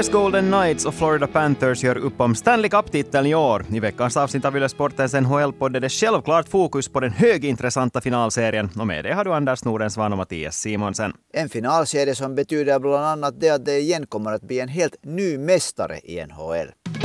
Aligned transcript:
Vegas 0.00 0.12
Golden 0.12 0.46
Knights 0.46 0.86
och 0.86 0.94
Florida 0.94 1.26
Panthers 1.26 1.84
gör 1.84 1.98
upp 1.98 2.20
om 2.20 2.34
Stanley 2.34 2.70
Cup-titeln 2.70 3.26
i 3.26 3.34
år. 3.34 3.66
I 3.72 3.80
veckans 3.80 4.16
avsnitt 4.16 4.44
av 4.44 4.56
Yle 4.56 4.68
Sportens 4.68 5.14
NHL-podd 5.14 5.76
är 5.76 5.80
det 5.80 5.88
självklart 5.88 6.48
fokus 6.48 6.88
på 6.88 7.00
den 7.00 7.10
högintressanta 7.10 8.00
finalserien. 8.00 8.70
Och 8.78 8.86
med 8.86 9.04
det 9.04 9.14
har 9.14 9.24
du 9.24 9.34
Anders 9.34 9.64
Nordensvan 9.64 10.12
och 10.12 10.18
Mattias 10.18 10.56
Simonsen. 10.56 11.12
En 11.32 11.48
finalserie 11.48 12.14
som 12.14 12.34
betyder 12.34 12.78
bland 12.78 13.04
annat 13.04 13.40
det 13.40 13.50
att 13.50 13.64
det 13.64 13.78
igen 13.78 14.06
kommer 14.06 14.32
att 14.32 14.42
bli 14.42 14.60
en 14.60 14.68
helt 14.68 14.96
ny 15.02 15.38
mästare 15.38 15.98
i 16.04 16.26
NHL. 16.26 16.99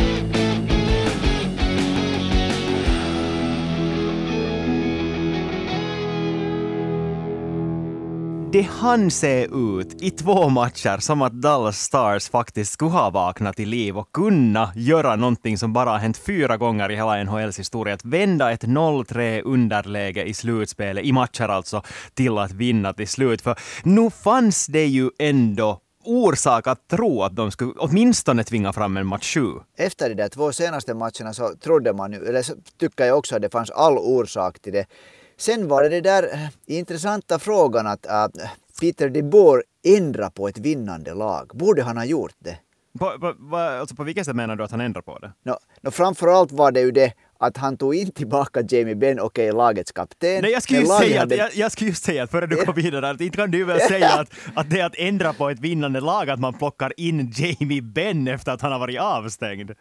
Det 8.56 8.62
hann 8.62 9.12
se 9.12 9.46
ut 9.46 10.02
i 10.02 10.12
två 10.12 10.50
matcher 10.50 10.98
som 10.98 11.22
att 11.22 11.34
Dallas 11.34 11.80
Stars 11.80 12.30
faktiskt 12.30 12.74
skulle 12.74 12.92
ha 12.92 13.10
vaknat 13.10 13.56
till 13.56 13.70
liv 13.70 13.98
och 13.98 14.12
kunna 14.12 14.72
göra 14.76 15.16
någonting 15.16 15.58
som 15.58 15.74
bara 15.74 15.90
har 15.90 15.98
hänt 15.98 16.18
fyra 16.18 16.58
gånger 16.58 16.92
i 16.92 16.96
hela 16.96 17.24
NHLs 17.24 17.60
historia. 17.60 17.94
Att 17.94 18.06
vända 18.06 18.52
ett 18.52 18.64
0-3 18.64 19.42
underläge 19.46 20.24
i 20.24 20.34
slutspelet, 20.34 21.06
i 21.06 21.12
matcher 21.12 21.44
alltså, 21.50 21.82
till 22.14 22.38
att 22.38 22.52
vinna 22.52 22.94
till 22.94 23.08
slut. 23.08 23.42
För 23.42 23.56
nu 23.84 24.10
fanns 24.10 24.68
det 24.68 24.86
ju 24.86 25.10
ändå 25.20 25.80
orsak 26.04 26.68
att 26.68 26.88
tro 26.88 27.24
att 27.24 27.36
de 27.36 27.52
skulle 27.52 27.74
åtminstone 27.78 28.44
tvinga 28.44 28.74
fram 28.74 28.98
en 28.98 29.08
match 29.08 29.34
7. 29.34 29.48
Efter 29.78 30.10
de 30.10 30.16
där 30.16 30.30
två 30.30 30.52
senaste 30.52 30.94
matcherna 30.94 31.34
så 31.34 31.56
trodde 31.64 31.94
man 31.94 32.14
ju, 32.14 32.26
eller 32.26 32.42
så 32.42 32.54
tycker 32.80 33.06
jag 33.06 33.18
också 33.18 33.36
att 33.36 33.42
det 33.42 33.50
fanns 33.50 33.70
all 33.70 33.98
orsak 33.98 34.60
till 34.60 34.74
det. 34.74 34.86
Sen 35.38 35.68
var 35.68 35.84
det 35.84 35.90
det 35.90 36.02
där 36.02 36.24
eh, 36.34 36.50
intressanta 36.78 37.40
frågan 37.40 37.88
att, 37.88 38.06
att 38.06 38.32
Peter 38.82 39.10
de 39.10 39.24
Boer 39.24 39.64
ändra 39.84 40.30
på 40.30 40.48
ett 40.48 40.58
vinnande 40.58 41.14
lag. 41.14 41.52
Borde 41.54 41.84
han 41.84 41.98
ha 41.98 42.06
gjort 42.06 42.36
det? 42.40 42.58
På, 43.00 43.20
på, 43.20 43.34
på, 43.50 43.58
alltså 43.58 43.96
på 43.96 44.04
vilket 44.04 44.26
sätt 44.26 44.36
menar 44.36 44.56
du 44.56 44.64
att 44.64 44.72
han 44.72 44.82
ändrar 44.82 45.02
på 45.02 45.20
det? 45.20 45.32
No, 45.44 45.56
no, 45.82 45.92
framförallt 45.92 46.52
var 46.52 46.72
det 46.72 46.82
ju 46.82 46.92
det 46.92 47.14
att 47.40 47.58
han 47.58 47.78
tog 47.78 47.96
in 47.96 48.12
tillbaka 48.12 48.62
Jamie 48.70 48.96
Benn, 48.96 49.20
okej 49.20 49.50
okay, 49.50 49.58
lagets 49.58 49.92
kapten. 49.92 50.42
Nej, 50.42 50.52
jag 50.52 50.64
skulle 50.64 50.80
just 50.80 50.98
säga, 50.98 51.20
hade... 51.20 51.36
jag, 51.36 51.56
jag 51.56 51.72
skulle 51.72 51.90
just 51.90 52.04
säga, 52.04 52.28
före 52.28 52.48
du 52.48 52.66
går 52.66 52.74
vidare, 52.74 53.10
att 53.10 53.22
inte 53.22 53.38
kan 53.38 53.52
du 53.52 53.64
väl 53.64 53.80
säga 53.88 54.10
att, 54.10 54.30
att 54.56 54.70
det 54.70 54.80
är 54.80 54.86
att 54.86 54.96
ändra 54.98 55.34
på 55.34 55.50
ett 55.50 55.60
vinnande 55.60 56.00
lag 56.00 56.30
att 56.30 56.40
man 56.40 56.54
plockar 56.54 56.94
in 56.98 57.34
Jamie 57.36 57.82
Benn 57.82 58.28
efter 58.28 58.52
att 58.52 58.62
han 58.62 58.72
har 58.72 58.80
varit 58.80 59.00
avstängd. 59.00 59.72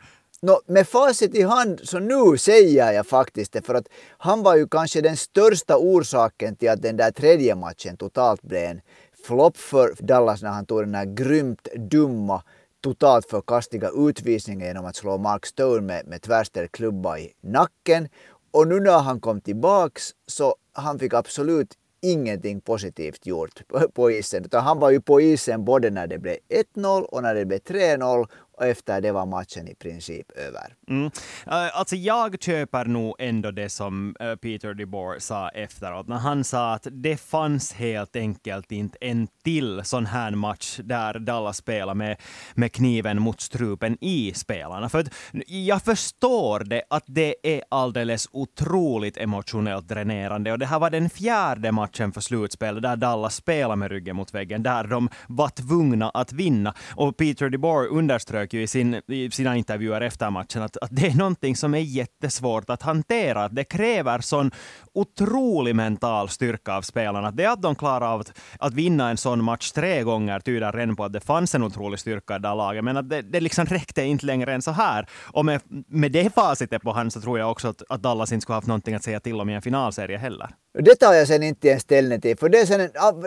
No, 0.44 0.60
med 0.66 0.88
facit 0.88 1.34
i 1.34 1.42
hand 1.42 1.80
så 1.84 1.98
nu 1.98 2.36
säger 2.38 2.92
jag 2.92 3.06
faktiskt 3.06 3.52
det 3.52 3.62
för 3.62 3.74
att 3.74 3.88
han 4.18 4.42
var 4.42 4.56
ju 4.56 4.68
kanske 4.68 5.00
den 5.00 5.16
största 5.16 5.76
orsaken 5.76 6.56
till 6.56 6.70
att 6.70 6.82
den 6.82 6.96
där 6.96 7.10
tredje 7.10 7.54
matchen 7.54 7.96
totalt 7.96 8.42
blev 8.42 8.62
en 8.62 8.80
flopp 9.26 9.56
för 9.56 9.94
Dallas 9.98 10.42
när 10.42 10.50
han 10.50 10.66
tog 10.66 10.82
den 10.82 10.94
här 10.94 11.04
grymt 11.04 11.68
dumma 11.76 12.42
totalt 12.80 13.30
förkastliga 13.30 13.90
utvisningen 13.96 14.66
genom 14.66 14.84
att 14.84 14.96
slå 14.96 15.18
Mark 15.18 15.46
Stone 15.46 15.80
med, 15.80 16.06
med 16.06 16.22
tvärställd 16.22 16.72
klubba 16.72 17.18
i 17.18 17.32
nacken. 17.40 18.08
Och 18.50 18.68
nu 18.68 18.80
när 18.80 18.98
han 18.98 19.20
kom 19.20 19.40
tillbaks 19.40 20.10
så 20.26 20.54
han 20.72 20.98
fick 20.98 21.14
absolut 21.14 21.74
ingenting 22.04 22.60
positivt 22.60 23.26
gjort 23.26 23.62
på 23.94 24.10
isen. 24.10 24.44
Utan 24.44 24.64
han 24.64 24.78
var 24.78 24.90
ju 24.90 25.00
på 25.00 25.20
isen 25.20 25.64
både 25.64 25.90
när 25.90 26.06
det 26.06 26.18
blev 26.18 26.36
1-0 26.76 27.02
och 27.02 27.22
när 27.22 27.34
det 27.34 27.44
blev 27.44 27.58
3-0 27.58 28.26
och 28.56 28.66
efter 28.66 29.00
det 29.00 29.12
var 29.12 29.26
matchen 29.26 29.68
i 29.68 29.74
princip 29.74 30.30
över. 30.30 30.74
Mm. 30.88 31.10
Eh, 31.46 31.78
alltså 31.78 31.96
jag 31.96 32.42
köper 32.42 32.84
nog 32.84 33.16
ändå 33.18 33.50
det 33.50 33.68
som 33.68 34.16
eh, 34.20 34.34
Peter 34.36 34.74
DeBoer 34.74 35.18
sa 35.18 35.48
efteråt, 35.48 36.08
när 36.08 36.16
han 36.16 36.44
sa 36.44 36.74
att 36.74 36.86
det 36.90 37.16
fanns 37.16 37.72
helt 37.72 38.16
enkelt 38.16 38.72
inte 38.72 38.98
en 39.00 39.28
till 39.44 39.80
sån 39.84 40.06
här 40.06 40.30
match 40.30 40.80
där 40.84 41.18
Dallas 41.18 41.56
spelar 41.56 41.94
med, 41.94 42.16
med 42.54 42.72
kniven 42.72 43.22
mot 43.22 43.40
strupen 43.40 43.98
i 44.00 44.32
spelarna. 44.34 44.88
För 44.88 45.04
jag 45.46 45.82
förstår 45.82 46.64
det 46.64 46.82
att 46.90 47.04
det 47.06 47.34
är 47.42 47.62
alldeles 47.68 48.28
otroligt 48.32 49.16
emotionellt 49.16 49.88
dränerande 49.88 50.52
och 50.52 50.58
det 50.58 50.66
här 50.66 50.78
var 50.78 50.90
den 50.90 51.10
fjärde 51.10 51.72
matchen 51.72 52.12
för 52.12 52.20
slutspel 52.20 52.82
där 52.82 52.96
Dallas 52.96 53.34
spelade 53.34 53.76
med 53.76 53.90
ryggen 53.90 54.16
mot 54.16 54.34
väggen, 54.34 54.62
där 54.62 54.84
de 54.84 55.08
var 55.28 55.48
tvungna 55.48 56.10
att 56.10 56.32
vinna. 56.32 56.74
Och 56.96 57.16
Peter 57.16 57.50
DeBoer 57.50 57.88
underströk 57.88 58.43
underströk 58.44 58.54
ju 58.54 58.62
i, 58.62 58.66
sin, 58.66 59.02
i 59.08 59.30
sina 59.30 59.56
intervjuer 59.56 60.00
efter 60.00 60.30
matchen 60.30 60.62
att, 60.62 60.76
att 60.76 60.90
det 60.90 61.06
är 61.06 61.14
någonting 61.14 61.56
som 61.56 61.74
är 61.74 61.78
jättesvårt 61.78 62.70
att 62.70 62.82
hantera. 62.82 63.44
Att 63.44 63.54
det 63.54 63.64
kräver 63.64 64.20
sån 64.20 64.50
otrolig 64.94 65.74
mental 65.74 66.28
styrka 66.28 66.76
av 66.76 66.82
spelarna. 66.82 67.30
Det 67.30 67.46
att 67.46 67.62
de 67.62 67.74
klarar 67.74 68.14
av 68.14 68.20
att, 68.20 68.32
att 68.58 68.74
vinna 68.74 69.10
en 69.10 69.16
sån 69.16 69.44
match 69.44 69.72
tre 69.72 70.02
gånger 70.02 70.40
tyder 70.40 70.72
redan 70.72 70.96
på 70.96 71.04
att 71.04 71.12
det 71.12 71.24
fanns 71.24 71.54
en 71.54 71.62
otrolig 71.62 71.98
styrka 71.98 72.36
i 72.36 72.38
det 72.38 72.54
laget. 72.54 72.84
Men 72.84 72.96
att 72.96 73.08
det, 73.08 73.22
det 73.22 73.40
liksom 73.40 73.66
räckte 73.66 74.02
inte 74.02 74.26
längre 74.26 74.54
än 74.54 74.62
så 74.62 74.70
här. 74.70 75.06
Och 75.32 75.44
med, 75.44 75.60
med 75.88 76.12
det 76.12 76.34
facitet 76.34 76.82
på 76.82 76.92
hand 76.92 77.12
så 77.12 77.20
tror 77.20 77.38
jag 77.38 77.50
också 77.50 77.68
att, 77.68 77.82
att 77.88 78.02
Dallas 78.02 78.32
inte 78.32 78.42
skulle 78.42 78.56
haft 78.56 78.66
någonting 78.66 78.94
att 78.94 79.04
säga 79.04 79.20
till 79.20 79.40
om 79.40 79.50
i 79.50 79.54
en 79.54 79.62
finalserie 79.62 80.18
heller. 80.18 80.50
Det 80.78 80.94
tar 80.94 81.14
jag 81.14 81.26
sen 81.28 81.42
inte 81.42 81.70
en 81.70 81.80
ställning 81.80 82.20
till, 82.20 82.36
för 82.36 82.48
det, 82.48 82.66
sen 82.66 82.80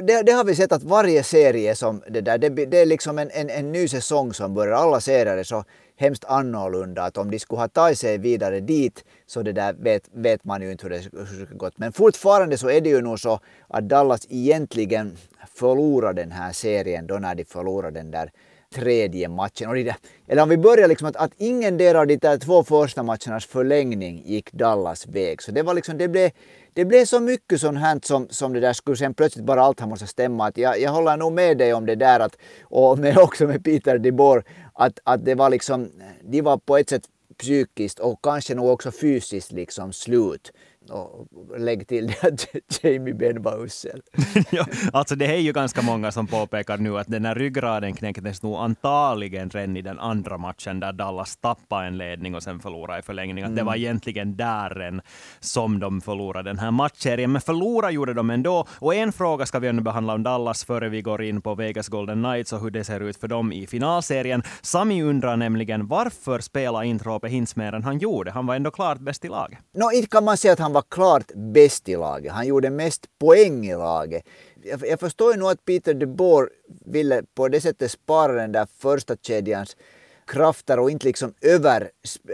det, 0.07 0.23
det, 0.23 0.31
har 0.31 0.43
vi 0.43 0.55
sett 0.55 0.71
att 0.71 0.83
varje 0.83 1.23
serie 1.23 1.75
som 1.75 2.01
det 2.09 2.21
där, 2.21 2.37
det, 2.37 2.49
det 2.49 2.77
är 2.77 2.85
liksom 2.85 3.19
en, 3.19 3.29
en, 3.31 3.49
en 3.49 3.71
ny 3.71 3.87
säsong 3.87 4.33
som 4.33 4.53
börjar. 4.53 4.73
Alla 4.73 5.01
serier 5.07 5.43
så 5.43 5.63
hemskt 5.95 6.25
annorlunda 6.25 7.03
att 7.03 7.17
om 7.17 7.31
de 7.31 7.39
skulle 7.39 7.61
ha 7.61 7.67
tagit 7.67 7.99
sig 7.99 8.17
vidare 8.17 8.59
dit 8.59 9.05
så 9.25 9.43
det 9.43 9.51
där 9.51 9.73
vet, 9.73 10.09
vet 10.13 10.43
man 10.43 10.61
ju 10.61 10.71
inte 10.71 10.83
hur 10.83 10.89
det 10.89 11.01
skulle 11.01 11.45
gått. 11.57 11.77
Men 11.77 11.93
fortfarande 11.93 12.57
så 12.57 12.69
är 12.69 12.81
det 12.81 12.89
ju 12.89 13.01
nog 13.01 13.19
så 13.19 13.39
att 13.67 13.89
Dallas 13.89 14.27
egentligen 14.29 15.17
förlorade 15.55 16.21
den 16.21 16.31
här 16.31 16.51
serien 16.51 17.07
då 17.07 17.15
när 17.15 17.35
de 17.35 17.45
förlorade 17.45 17.99
den 17.99 18.11
där 18.11 18.31
tredje 18.75 19.29
matchen. 19.29 19.69
Och 19.69 19.75
det, 19.75 19.95
eller 20.27 20.43
om 20.43 20.49
vi 20.49 20.57
börjar 20.57 20.87
liksom 20.87 21.07
att, 21.07 21.15
att 21.15 21.31
ingen 21.37 21.77
del 21.77 21.95
av 21.95 22.07
de 22.07 22.17
där 22.17 22.37
två 22.37 22.63
första 22.63 23.03
matchernas 23.03 23.45
förlängning 23.45 24.23
gick 24.25 24.51
Dallas 24.51 25.07
väg. 25.07 25.41
Så 25.41 25.51
det 25.51 25.63
var 25.63 25.73
liksom, 25.73 25.97
det 25.97 26.07
blev, 26.07 26.31
det 26.73 26.85
blev 26.85 27.05
så 27.05 27.19
mycket 27.19 27.61
sånt 27.61 27.79
här 27.79 27.99
som, 28.03 28.27
som 28.29 28.53
det 28.53 28.59
där 28.59 28.73
skulle 28.73 28.97
sen 28.97 29.13
plötsligt 29.13 29.45
bara 29.45 29.61
allt 29.61 29.79
här 29.79 29.87
måste 29.87 30.07
stämma. 30.07 30.47
Att 30.47 30.57
jag, 30.57 30.79
jag 30.79 30.91
håller 30.91 31.17
nog 31.17 31.33
med 31.33 31.57
dig 31.57 31.73
om 31.73 31.85
det 31.85 31.95
där 31.95 32.19
att, 32.19 32.37
och 32.63 32.99
med, 32.99 33.17
också 33.17 33.47
med 33.47 33.63
Peter 33.63 33.97
DeBoer, 33.97 34.43
att, 34.77 34.99
att 35.03 35.25
det 35.25 35.35
var 35.35 35.49
liksom, 35.49 35.91
de 36.21 36.41
var 36.41 36.57
på 36.57 36.77
ett 36.77 36.89
sätt 36.89 37.09
psykiskt 37.37 37.99
och 37.99 38.19
kanske 38.23 38.55
nog 38.55 38.69
också 38.69 38.91
fysiskt 38.91 39.51
liksom 39.51 39.93
slut. 39.93 40.51
Och 40.91 41.27
lägg 41.57 41.87
till 41.87 42.07
det 42.07 42.23
att 42.23 42.47
Jamie 42.83 43.13
Benn 43.13 43.41
var 43.41 43.65
usel. 43.65 44.01
ja, 44.51 44.65
alltså 44.93 45.15
det 45.15 45.25
är 45.25 45.39
ju 45.39 45.51
ganska 45.51 45.81
många 45.81 46.11
som 46.11 46.27
påpekar 46.27 46.77
nu 46.77 46.97
att 46.97 47.07
den 47.07 47.25
här 47.25 47.35
ryggraden 47.35 47.93
knäcktes 47.93 48.43
nog 48.43 48.55
antagligen 48.55 49.49
redan 49.49 49.77
i 49.77 49.81
den 49.81 49.99
andra 49.99 50.37
matchen 50.37 50.79
där 50.79 50.93
Dallas 50.93 51.37
tappade 51.37 51.87
en 51.87 51.97
ledning 51.97 52.35
och 52.35 52.43
sen 52.43 52.59
förlorade 52.59 52.99
i 52.99 53.01
förlängning. 53.01 53.43
Att 53.43 53.55
det 53.55 53.63
var 53.63 53.73
mm. 53.73 53.83
egentligen 53.83 54.37
där 54.37 55.01
som 55.39 55.79
de 55.79 56.01
förlorade 56.01 56.49
den 56.49 56.59
här 56.59 56.71
matchserien. 56.71 57.31
Men 57.31 57.41
förlora 57.41 57.91
gjorde 57.91 58.13
de 58.13 58.29
ändå. 58.29 58.65
Och 58.79 58.95
en 58.95 59.11
fråga 59.11 59.45
ska 59.45 59.59
vi 59.59 59.67
ännu 59.67 59.81
behandla 59.81 60.13
om 60.13 60.23
Dallas 60.23 60.65
före 60.65 60.89
vi 60.89 61.01
går 61.01 61.23
in 61.23 61.41
på 61.41 61.55
Vegas 61.55 61.87
Golden 61.87 62.23
Knights 62.23 62.53
och 62.53 62.61
hur 62.61 62.69
det 62.69 62.83
ser 62.83 62.99
ut 62.99 63.17
för 63.17 63.27
dem 63.27 63.51
i 63.51 63.67
finalserien. 63.67 64.43
Sami 64.61 65.03
undrar 65.03 65.37
nämligen 65.37 65.87
varför 65.87 66.39
spelar 66.39 66.83
inte 66.83 67.05
Roope 67.05 67.27
Hintz 67.27 67.55
mer 67.55 67.73
än 67.73 67.83
han 67.83 67.97
gjorde? 67.97 68.31
Han 68.31 68.45
var 68.45 68.55
ändå 68.55 68.71
klart 68.71 68.99
bäst 68.99 69.25
i 69.25 69.27
laget. 69.27 69.59
No, 69.73 69.91
inte 69.91 70.07
kan 70.09 70.23
man 70.23 70.37
säga 70.37 70.53
att 70.53 70.59
han 70.59 70.73
var 70.77 70.83
klart 70.89 71.31
bäst 71.35 71.89
i 71.89 71.95
laget. 71.95 72.31
Han 72.31 72.47
gjorde 72.47 72.69
mest 72.69 73.07
poäng 73.19 73.65
i 73.65 73.73
laget. 73.75 74.23
Jag, 74.63 74.87
jag 74.87 74.99
förstår 74.99 75.31
ju 75.33 75.39
nog 75.39 75.49
att 75.49 75.65
Peter 75.65 75.93
de 75.93 76.05
Boer 76.05 76.49
ville 76.85 77.23
på 77.35 77.47
det 77.47 77.61
sättet 77.61 77.91
spara 77.91 78.33
den 78.33 78.51
där 78.51 78.67
första 78.77 79.15
kedjans 79.15 79.77
krafter 80.25 80.79
och 80.79 80.91
inte 80.91 81.07
liksom 81.07 81.33
över, 81.41 81.91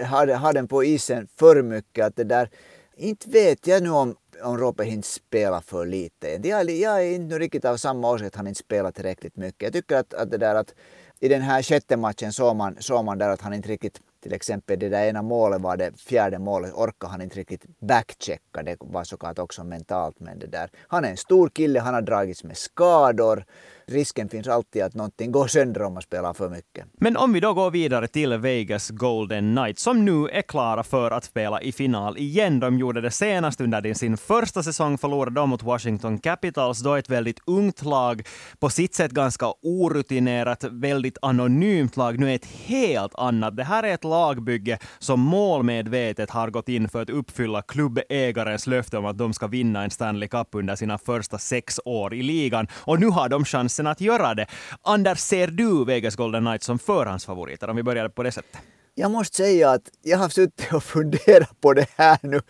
ha, 0.09 0.35
ha 0.35 0.53
den 0.53 0.67
på 0.67 0.83
isen 0.83 1.27
för 1.35 1.61
mycket. 1.61 2.05
Att 2.05 2.15
det 2.15 2.23
där, 2.23 2.49
inte 2.97 3.29
vet 3.29 3.67
jag 3.67 3.83
nu 3.83 3.89
om, 3.89 4.15
om 4.43 4.57
Robert 4.57 4.87
inte 4.87 5.07
spelar 5.07 5.61
för 5.61 5.85
lite. 5.85 6.39
Jag, 6.43 6.69
jag 6.69 7.05
är 7.05 7.11
inte 7.11 7.39
riktigt 7.39 7.65
av 7.65 7.77
samma 7.77 8.11
åsikt 8.11 8.27
att 8.27 8.35
han 8.35 8.47
inte 8.47 8.59
spelar 8.59 8.91
tillräckligt 8.91 9.35
mycket. 9.35 9.61
Jag 9.63 9.73
tycker 9.73 9.95
att, 9.95 10.13
att 10.13 10.31
det 10.31 10.37
där 10.37 10.55
att 10.55 10.73
i 11.19 11.27
den 11.27 11.41
här 11.41 11.63
sjätte 11.63 11.97
matchen 11.97 12.33
såg 12.33 12.55
man, 12.55 12.77
såg 12.79 13.05
man 13.05 13.17
där 13.17 13.29
att 13.29 13.41
han 13.41 13.53
inte 13.53 13.69
riktigt 13.69 13.99
till 14.23 14.33
exempel 14.33 14.79
det 14.79 14.89
där 14.89 15.05
ena 15.05 15.21
målet 15.21 15.61
var 15.61 15.77
det 15.77 15.99
fjärde 15.99 16.39
målet, 16.39 16.73
orkade 16.73 17.11
han 17.11 17.21
inte 17.21 17.39
riktigt 17.39 17.65
backchecka. 17.79 18.63
Det 18.63 18.77
var 18.79 19.03
såklart 19.03 19.39
också 19.39 19.63
mentalt 19.63 20.19
men 20.19 20.39
det 20.39 20.47
där. 20.47 20.69
Han 20.87 21.05
är 21.05 21.09
en 21.09 21.17
stor 21.17 21.49
kille, 21.49 21.79
han 21.79 21.93
har 21.93 22.01
dragits 22.01 22.43
med 22.43 22.57
skador 22.57 23.45
risken 23.87 24.29
finns 24.29 24.47
alltid 24.47 24.83
att 24.83 24.93
någonting 24.93 25.31
går 25.31 25.47
sönder 25.47 25.81
om 25.81 25.93
man 25.93 26.01
spelar 26.01 26.33
för 26.33 26.49
mycket. 26.49 26.85
Men 26.93 27.17
om 27.17 27.33
vi 27.33 27.39
då 27.39 27.53
går 27.53 27.71
vidare 27.71 28.07
till 28.07 28.37
Vegas 28.37 28.89
Golden 28.89 29.55
Knights, 29.55 29.83
som 29.83 30.05
nu 30.05 30.27
är 30.27 30.41
klara 30.41 30.83
för 30.83 31.11
att 31.11 31.23
spela 31.23 31.61
i 31.61 31.71
final 31.71 32.17
igen. 32.17 32.59
De 32.59 32.79
gjorde 32.79 33.01
det 33.01 33.11
senast 33.11 33.61
under 33.61 33.93
sin 33.93 34.17
första 34.17 34.63
säsong, 34.63 34.97
förlorade 34.97 35.35
de 35.35 35.49
mot 35.49 35.63
Washington 35.63 36.19
Capitals, 36.19 36.79
då 36.79 36.95
ett 36.95 37.09
väldigt 37.09 37.39
ungt 37.45 37.85
lag, 37.85 38.27
på 38.59 38.69
sitt 38.69 38.95
sätt 38.95 39.11
ganska 39.11 39.53
orutinerat, 39.61 40.63
väldigt 40.63 41.17
anonymt 41.21 41.97
lag, 41.97 42.19
nu 42.19 42.31
är 42.31 42.35
ett 42.35 42.45
helt 42.45 43.15
annat. 43.15 43.57
Det 43.57 43.63
här 43.63 43.83
är 43.83 43.93
ett 43.93 44.03
lagbygge 44.03 44.79
som 44.99 45.19
målmedvetet 45.19 46.29
har 46.29 46.49
gått 46.49 46.69
in 46.69 46.89
för 46.89 47.01
att 47.01 47.09
uppfylla 47.09 47.61
klubbägarens 47.61 48.67
löfte 48.67 48.97
om 48.97 49.05
att 49.05 49.17
de 49.17 49.33
ska 49.33 49.47
vinna 49.47 49.83
en 49.83 49.89
Stanley 49.89 50.29
Cup 50.29 50.47
under 50.51 50.75
sina 50.75 50.97
första 50.97 51.37
sex 51.37 51.79
år 51.85 52.13
i 52.13 52.23
ligan. 52.23 52.67
Och 52.73 52.99
nu 52.99 53.07
har 53.07 53.29
de 53.29 53.45
chansen 53.45 53.82
chansen 53.83 53.87
att 53.87 54.01
göra 54.01 54.35
det. 54.35 54.47
Anders, 54.83 55.19
ser 55.19 55.47
du 55.47 55.85
Vegas 55.85 56.15
Golden 56.15 56.43
Knights 56.43 56.65
som 56.65 56.79
förhandsfavoriter 56.79 57.69
om 57.69 57.75
vi 57.75 57.83
börjar 57.83 58.09
på 58.09 58.23
det 58.23 58.31
sättet? 58.31 58.61
Jag 58.95 59.11
måste 59.11 59.37
säga 59.37 59.71
att 59.71 59.91
jag 60.03 60.17
har 60.17 60.29
suttit 60.29 60.73
och 60.73 60.83
funderat 60.83 61.61
på 61.61 61.73
det 61.73 61.87
här 61.97 62.19
nu 62.21 62.41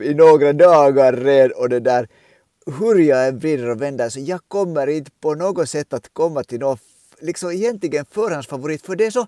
i 0.00 0.14
några 0.14 0.52
dagar 0.52 1.12
redan 1.12 1.62
och 1.62 1.68
det 1.68 1.80
där 1.80 2.08
hur 2.66 2.98
jag 2.98 3.28
än 3.28 3.38
vrider 3.38 3.70
och 3.70 3.80
vänder 3.80 4.08
så 4.08 4.20
jag 4.20 4.40
kommer 4.48 4.86
inte 4.86 5.10
på 5.20 5.34
något 5.34 5.68
sätt 5.68 5.92
att 5.92 6.08
komma 6.12 6.44
till 6.44 6.60
någon 6.60 6.78
liksom 7.20 7.50
egentligen 7.50 8.04
förhandsfavorit 8.10 8.86
för 8.86 8.96
det 8.96 9.06
är 9.06 9.10
så 9.10 9.26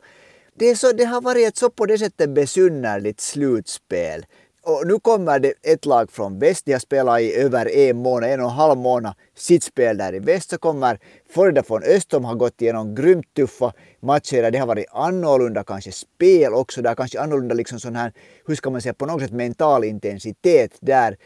det, 0.57 0.67
är 0.71 0.75
så, 0.75 0.93
det 0.93 1.05
har 1.05 1.21
varit 1.21 1.49
ett 1.49 1.57
så 1.57 1.71
på 1.71 1.87
det 1.87 1.99
sättet 1.99 2.31
besynnerligt 2.31 3.21
slutspel. 3.21 4.25
Och 4.67 4.87
nu 4.87 4.99
kommer 4.99 5.39
det 5.39 5.53
ett 5.63 5.87
lag 5.87 6.11
från 6.11 6.39
väst, 6.39 6.65
de 6.65 6.73
har 6.73 6.79
spelat 6.81 7.21
i 7.21 7.35
över 7.35 7.77
en 7.77 7.97
månad, 7.97 8.31
en 8.31 8.41
och 8.41 8.47
en 8.47 8.53
halv 8.53 8.79
månad 8.79 9.15
sitt 9.37 9.63
spel 9.63 9.97
där 9.99 10.15
i 10.15 10.19
väst. 10.19 10.51
Så 10.51 10.59
kommer 10.59 10.99
Florida 11.31 11.63
från 11.63 11.83
öst, 11.83 12.11
de 12.11 12.25
har 12.25 12.35
gått 12.35 12.63
igenom 12.63 12.95
grymt 12.95 13.35
tuffa 13.35 13.73
matcher 14.01 14.43
där 14.43 14.51
det 14.51 14.59
har 14.59 14.67
varit 14.67 14.87
annorlunda 14.93 15.65
kanske 15.65 15.93
spel 15.93 16.55
också, 16.55 16.83
där 16.83 16.95
kanske 16.95 17.21
annorlunda 17.21 17.55
liksom 17.55 17.81
sån 17.81 17.97
här, 17.97 18.13
hur 18.47 18.55
ska 18.55 18.71
man 18.71 18.83
säga, 18.83 18.95
på 18.95 19.07
något 19.07 19.23
sätt 19.23 19.33
mental 19.33 19.85
intensitet 19.85 20.73
där. 20.81 21.17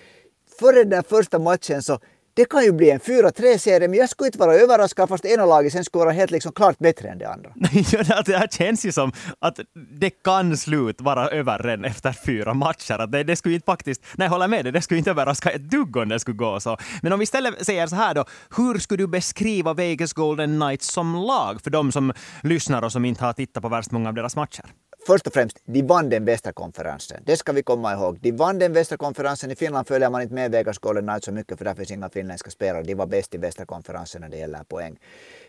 Före 0.61 0.85
den 0.85 1.03
första 1.03 1.39
matchen 1.39 1.83
så 1.83 1.99
det 2.39 2.45
kan 2.45 2.65
ju 2.65 2.73
bli 2.73 2.91
en 2.91 3.01
4-3-serie, 3.01 3.89
men 3.89 3.99
jag 3.99 4.09
skulle 4.09 4.27
inte 4.27 4.39
vara 4.39 4.55
överraskad 4.55 5.09
fast 5.09 5.25
ena 5.25 5.47
laget 5.47 5.73
sen 5.73 5.85
skulle 5.85 6.05
vara 6.05 6.13
helt 6.13 6.31
liksom 6.31 6.53
klart 6.53 6.79
bättre 6.79 7.09
än 7.09 7.19
det 7.19 7.29
andra. 7.29 7.51
det 8.27 8.37
här 8.37 8.49
känns 8.49 8.85
ju 8.85 8.93
som 8.93 9.13
att 9.39 9.61
det 10.01 10.11
kan 10.11 10.57
slut 10.57 11.01
vara 11.01 11.29
över 11.29 11.59
redan 11.59 11.85
efter 11.85 12.13
fyra 12.13 12.55
matcher. 12.55 12.99
Att 12.99 13.13
det, 13.13 13.25
det 13.25 13.37
skulle 13.37 13.55
inte 13.55 13.65
faktiskt, 13.65 14.05
nej 14.17 14.27
jag 14.27 14.31
håller 14.31 14.49
med 14.49 14.65
dig, 14.65 14.73
det 14.73 14.83
skulle 14.83 14.99
inte 14.99 15.11
överraska 15.11 15.51
ett 15.51 15.71
dugg 15.71 15.97
om 15.97 16.09
det 16.09 16.21
skulle 16.21 16.37
gå 16.37 16.61
så. 16.61 16.77
Men 17.03 17.13
om 17.13 17.19
vi 17.19 17.23
istället 17.23 17.67
säger 17.67 17.87
så 17.87 17.97
här 17.97 18.15
då, 18.15 18.25
hur 18.57 18.79
skulle 18.79 19.03
du 19.03 19.07
beskriva 19.07 19.75
Vegas 19.75 20.13
Golden 20.13 20.61
Knights 20.61 20.93
som 20.93 21.15
lag 21.15 21.61
för 21.63 21.71
de 21.71 21.93
som 21.93 22.13
lyssnar 22.43 22.83
och 22.83 22.93
som 22.93 23.05
inte 23.05 23.25
har 23.25 23.33
tittat 23.33 23.63
på 23.63 23.69
värst 23.69 23.91
många 23.91 24.09
av 24.09 24.15
deras 24.15 24.37
matcher? 24.37 24.65
Först 25.09 25.27
och 25.27 25.33
främst, 25.33 25.59
de 25.65 25.83
vann 25.83 26.09
den 26.09 26.25
bästa 26.25 26.53
konferensen. 26.53 27.23
Det 27.27 27.37
ska 27.37 27.53
vi 27.53 27.63
komma 27.63 27.93
ihåg. 27.93 28.19
De 28.21 28.33
vann 28.33 28.59
den 28.59 28.73
bästa 28.73 28.97
konferensen. 28.97 29.51
I 29.51 29.55
Finland 29.57 29.89
följer 29.89 30.11
man 30.11 30.23
inte 30.23 30.35
med 30.35 30.51
Vegas 30.51 30.79
Golden 30.79 31.07
Knights 31.07 31.25
så 31.25 31.33
mycket 31.33 31.59
för 31.59 31.65
där 31.65 31.75
finns 31.75 31.91
inga 31.91 32.09
finländska 32.09 32.51
spelare. 32.51 32.83
De 32.83 32.95
var 32.95 33.07
bäst 33.07 33.35
i 33.35 33.39
bästa 33.39 33.67
konferensen 33.67 34.21
när 34.21 34.29
det 34.29 34.37
gäller 34.37 34.65
poäng. 34.65 34.99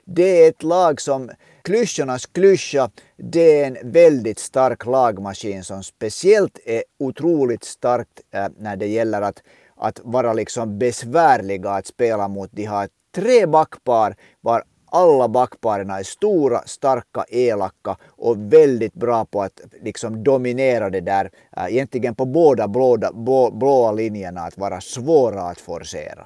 Det 0.05 0.43
är 0.43 0.49
ett 0.49 0.63
lag 0.63 1.01
som, 1.01 1.29
klyschornas 1.61 2.25
klyscha, 2.25 2.89
det 3.17 3.61
är 3.61 3.67
en 3.67 3.91
väldigt 3.91 4.39
stark 4.39 4.85
lagmaskin 4.85 5.63
som 5.63 5.83
speciellt 5.83 6.59
är 6.65 6.83
otroligt 6.99 7.63
starkt 7.63 8.21
äh, 8.31 8.47
när 8.57 8.75
det 8.75 8.87
gäller 8.87 9.21
att, 9.21 9.43
att 9.75 9.99
vara 10.03 10.33
liksom 10.33 10.79
besvärliga 10.79 11.69
att 11.69 11.87
spela 11.87 12.27
mot. 12.27 12.49
De 12.51 12.65
har 12.65 12.89
tre 13.15 13.45
backpar 13.45 14.15
var 14.41 14.63
alla 14.91 15.27
backparen 15.27 15.89
är 15.89 16.03
stora, 16.03 16.61
starka, 16.65 17.23
elaka 17.29 17.97
och 18.09 18.53
väldigt 18.53 18.93
bra 18.93 19.25
på 19.25 19.41
att 19.41 19.61
liksom 19.83 20.23
dominera 20.23 20.89
det 20.89 21.01
där, 21.01 21.31
eh, 21.57 21.65
egentligen 21.65 22.15
på 22.15 22.25
båda 22.25 22.67
blåa, 22.67 23.11
blå, 23.13 23.51
blåa 23.51 23.91
linjerna, 23.91 24.41
att 24.41 24.57
vara 24.57 24.81
svåra 24.81 25.41
att 25.41 25.61
forcera. 25.61 26.25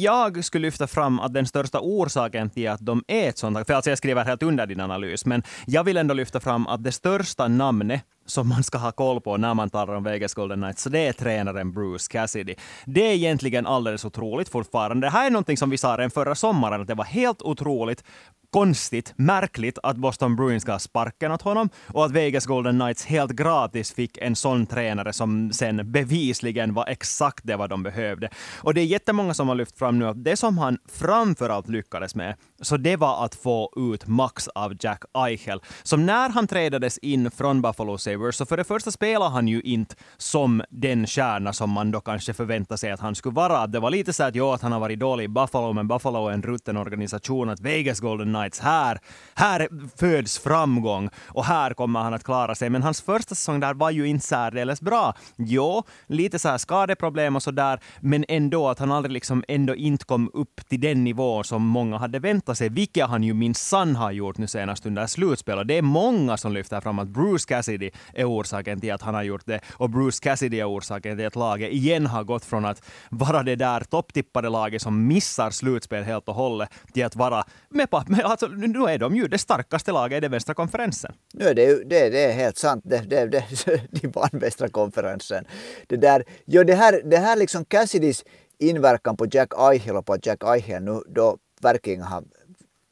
Jag 0.00 0.44
skulle 0.44 0.66
lyfta 0.66 0.86
fram 0.86 1.20
att 1.20 1.34
den 1.34 1.46
största 1.46 1.80
orsaken 1.80 2.50
till 2.50 2.68
att 2.68 2.80
de 2.80 3.04
är 3.08 3.28
ett 3.28 3.38
sånt, 3.38 3.66
för 3.66 3.74
alltså 3.74 3.90
jag 3.90 3.98
skriver 3.98 4.24
helt 4.24 4.42
under 4.42 4.66
din 4.66 4.80
analys, 4.80 5.26
men 5.26 5.42
jag 5.66 5.84
vill 5.84 5.96
ändå 5.96 6.14
lyfta 6.14 6.40
fram 6.40 6.66
att 6.66 6.84
det 6.84 6.92
största 6.92 7.48
namnet 7.48 8.02
som 8.26 8.48
man 8.48 8.62
ska 8.62 8.78
ha 8.78 8.92
koll 8.92 9.20
på 9.20 9.36
när 9.36 9.54
man 9.54 9.70
talar 9.70 9.94
om 9.94 10.04
Vegas 10.04 10.34
Golden 10.34 10.60
Knights, 10.60 10.82
så 10.82 10.88
det 10.88 11.06
är 11.06 11.12
tränaren 11.12 11.72
Bruce 11.72 12.12
Cassidy. 12.12 12.54
Det 12.84 13.06
är 13.06 13.14
egentligen 13.14 13.66
alldeles 13.66 14.04
otroligt 14.04 14.48
fortfarande. 14.48 15.06
Det 15.06 15.10
här 15.10 15.26
är 15.26 15.30
någonting 15.30 15.56
som 15.56 15.70
vi 15.70 15.78
sa 15.78 15.96
redan 15.96 16.10
förra 16.10 16.34
sommaren, 16.34 16.80
att 16.80 16.88
det 16.88 16.94
var 16.94 17.04
helt 17.04 17.42
otroligt 17.42 18.04
konstigt, 18.52 19.14
märkligt 19.16 19.78
att 19.82 19.96
Boston 19.96 20.36
Bruins 20.36 20.64
gav 20.64 20.78
sparken 20.78 21.32
åt 21.32 21.42
honom 21.42 21.68
och 21.86 22.04
att 22.04 22.12
Vegas 22.12 22.46
Golden 22.46 22.78
Knights 22.78 23.06
helt 23.06 23.32
gratis 23.32 23.92
fick 23.92 24.18
en 24.18 24.36
sån 24.36 24.66
tränare 24.66 25.12
som 25.12 25.52
sen 25.52 25.92
bevisligen 25.92 26.74
var 26.74 26.86
exakt 26.86 27.40
det 27.46 27.56
vad 27.56 27.70
de 27.70 27.82
behövde. 27.82 28.30
Och 28.60 28.74
det 28.74 28.80
är 28.80 28.84
jättemånga 28.84 29.34
som 29.34 29.48
har 29.48 29.54
lyft 29.54 29.78
fram 29.78 29.98
nu 29.98 30.08
att 30.08 30.24
det 30.24 30.36
som 30.36 30.58
han 30.58 30.78
framförallt 30.92 31.68
lyckades 31.68 32.14
med, 32.14 32.36
så 32.60 32.76
det 32.76 32.96
var 32.96 33.24
att 33.24 33.34
få 33.34 33.72
ut 33.76 34.06
max 34.06 34.48
av 34.48 34.74
Jack 34.80 35.02
Eichel. 35.14 35.60
Som 35.82 36.06
när 36.06 36.28
han 36.28 36.46
trädades 36.46 36.98
in 36.98 37.30
från 37.30 37.62
Buffalo 37.62 37.98
Sabres, 37.98 38.36
så 38.36 38.46
för 38.46 38.56
det 38.56 38.64
första 38.64 38.90
spelade 38.90 39.30
han 39.30 39.48
ju 39.48 39.60
inte 39.60 39.94
som 40.16 40.62
den 40.70 41.06
kärna 41.06 41.52
som 41.52 41.70
man 41.70 41.90
då 41.90 42.00
kanske 42.00 42.34
förväntar 42.34 42.76
sig 42.76 42.90
att 42.90 43.00
han 43.00 43.14
skulle 43.14 43.34
vara. 43.34 43.66
Det 43.66 43.80
var 43.80 43.90
lite 43.90 44.12
så 44.12 44.24
att 44.24 44.34
jo, 44.34 44.50
att 44.50 44.62
han 44.62 44.72
har 44.72 44.80
varit 44.80 45.00
dålig 45.00 45.24
i 45.24 45.28
Buffalo, 45.28 45.72
men 45.72 45.88
Buffalo 45.88 46.28
är 46.28 46.32
en 46.32 46.42
rutten 46.42 46.76
organisation, 46.76 47.48
att 47.48 47.60
Vegas 47.60 48.00
Golden 48.00 48.34
Knights 48.34 48.41
Knights. 48.42 48.60
Här, 48.60 48.98
här 49.34 49.68
föds 49.96 50.38
framgång 50.38 51.10
och 51.26 51.44
här 51.44 51.74
kommer 51.74 52.00
han 52.00 52.14
att 52.14 52.24
klara 52.24 52.54
sig. 52.54 52.70
Men 52.70 52.82
hans 52.82 53.02
första 53.02 53.34
säsong 53.34 53.60
där 53.60 53.74
var 53.74 53.90
ju 53.90 54.06
inte 54.06 54.26
särdeles 54.26 54.80
bra. 54.80 55.14
Jo, 55.36 55.82
lite 56.06 56.38
så 56.38 56.48
här 56.48 56.58
skadeproblem 56.58 57.36
och 57.36 57.42
sådär, 57.42 57.80
men 58.00 58.24
ändå 58.28 58.68
att 58.68 58.78
han 58.78 58.92
aldrig 58.92 59.12
liksom 59.12 59.44
ändå 59.48 59.74
inte 59.74 60.04
kom 60.04 60.30
upp 60.34 60.60
till 60.68 60.80
den 60.80 61.04
nivå 61.04 61.42
som 61.42 61.62
många 61.62 61.98
hade 61.98 62.18
väntat 62.18 62.58
sig, 62.58 62.68
vilket 62.68 63.08
han 63.08 63.22
ju 63.22 63.34
minsann 63.34 63.96
har 63.96 64.12
gjort 64.12 64.38
nu 64.38 64.46
senast 64.46 64.86
under 64.86 65.06
slutspel. 65.06 65.58
Och 65.58 65.66
det 65.66 65.78
är 65.78 65.82
många 65.82 66.36
som 66.36 66.52
lyfter 66.52 66.80
fram 66.80 66.98
att 66.98 67.08
Bruce 67.08 67.48
Cassidy 67.48 67.90
är 68.14 68.24
orsaken 68.24 68.80
till 68.80 68.92
att 68.92 69.02
han 69.02 69.14
har 69.14 69.22
gjort 69.22 69.46
det 69.46 69.60
och 69.72 69.90
Bruce 69.90 70.18
Cassidy 70.22 70.60
är 70.60 70.68
orsaken 70.68 71.16
till 71.16 71.26
att 71.26 71.36
laget 71.36 71.72
igen 71.72 72.06
har 72.06 72.24
gått 72.24 72.44
från 72.44 72.64
att 72.64 72.82
vara 73.10 73.42
det 73.42 73.56
där 73.56 73.80
topptippade 73.80 74.48
laget 74.48 74.82
som 74.82 75.06
missar 75.06 75.50
slutspel 75.50 76.04
helt 76.04 76.28
och 76.28 76.34
hållet 76.34 76.68
till 76.92 77.04
att 77.04 77.16
vara 77.16 77.44
med 77.68 77.90
på, 77.90 78.02
med, 78.06 78.24
alltså, 78.32 78.46
nu 78.46 78.84
är 78.84 78.98
de 78.98 79.16
ju 79.16 79.28
det 79.28 79.38
starkaste 79.38 79.92
laget 79.92 80.16
i 80.16 80.20
den 80.20 80.30
västra 80.30 80.54
konferensen. 80.54 81.12
Nu 81.34 81.54
det, 81.54 81.88
det, 81.90 82.10
det 82.10 82.24
är 82.24 82.32
helt 82.32 82.58
sant. 82.58 82.82
Det, 82.84 82.98
det, 82.98 83.26
det, 83.26 83.44
de 83.90 84.08
vann 84.08 84.30
västra 84.32 84.68
konferensen. 84.68 85.44
Det, 85.86 85.96
där, 85.96 86.24
jo, 86.44 86.64
det 86.64 86.74
här, 86.74 87.02
det 87.04 87.18
här 87.18 87.36
liksom 87.36 87.64
Cassidys 87.64 88.24
inverkan 88.58 89.16
på 89.16 89.26
Jack 89.30 89.52
Eichel 89.58 89.96
och 89.96 90.06
på 90.06 90.12
att 90.12 90.26
Jack 90.26 90.44
Eichel 90.44 90.82
nu 90.82 91.00
då 91.08 91.36
verkligen 91.62 92.02
har 92.02 92.24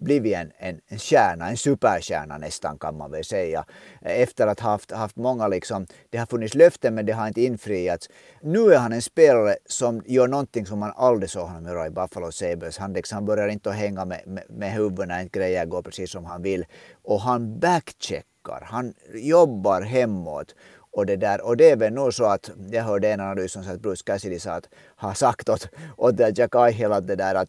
blivit 0.01 0.37
en, 0.37 0.53
en, 0.59 0.81
en 0.87 0.99
stjärna, 0.99 1.51
en 1.51 1.57
superstjärna 1.57 2.39
nästan 2.39 2.79
kan 2.79 2.97
man 2.97 3.11
väl 3.11 3.25
säga. 3.25 3.65
Efter 4.01 4.47
att 4.47 4.61
ha 4.61 4.71
haft, 4.71 4.91
haft 4.91 5.17
många 5.17 5.49
liksom, 5.49 5.87
det 6.11 6.19
har 6.19 6.27
funnits 6.27 6.55
löften 6.55 6.95
men 6.95 7.07
det 7.07 7.13
har 7.13 7.29
inte 7.29 7.43
infriats. 7.43 8.09
Nu 8.43 8.73
är 8.73 8.79
han 8.79 8.93
en 8.93 9.03
spelare 9.03 9.57
som 9.67 10.03
gör 10.07 10.29
någonting 10.29 10.67
som 10.67 10.79
man 10.79 10.93
aldrig 10.97 11.31
såg 11.31 11.47
honom 11.47 11.67
göra 11.67 11.87
i 11.87 11.91
Buffalo 11.91 12.33
Sabres. 12.33 12.79
Han, 12.79 12.93
liksom, 12.93 13.17
han 13.17 13.25
börjar 13.25 13.49
inte 13.49 13.71
att 13.71 13.77
hänga 13.77 14.05
med, 14.05 14.23
med, 14.27 14.45
med 14.49 14.73
huvudet 14.73 15.09
när 15.09 15.23
inte 15.23 15.39
grejer 15.39 15.67
går 15.67 15.83
precis 15.83 16.11
som 16.11 16.25
han 16.25 16.43
vill. 16.43 16.67
Och 17.03 17.21
han 17.21 17.59
backcheckar, 17.59 18.63
han 18.65 18.95
jobbar 19.15 19.83
hemåt. 19.83 20.55
Och 20.93 21.07
det, 21.07 21.17
där, 21.17 21.47
och 21.47 21.57
det 21.57 21.71
är 21.71 21.77
väl 21.77 21.93
nog 21.93 22.15
så 22.15 22.25
att 22.25 22.51
jag 22.71 22.85
hörde 22.85 23.09
en 23.09 23.21
analys 23.21 23.53
som 23.53 23.65
sa 23.65 23.71
att 23.71 23.81
Bruce 23.81 24.03
Cassidy 24.07 24.39
sa 24.39 24.53
att, 24.53 24.69
har 24.97 25.15
sagt 25.15 25.49
åt, 25.49 25.69
åt 25.97 26.39
Jack 26.39 26.55
Eichel 26.55 26.93
att 26.93 27.07
det 27.07 27.17
där 27.17 27.35
att 27.35 27.49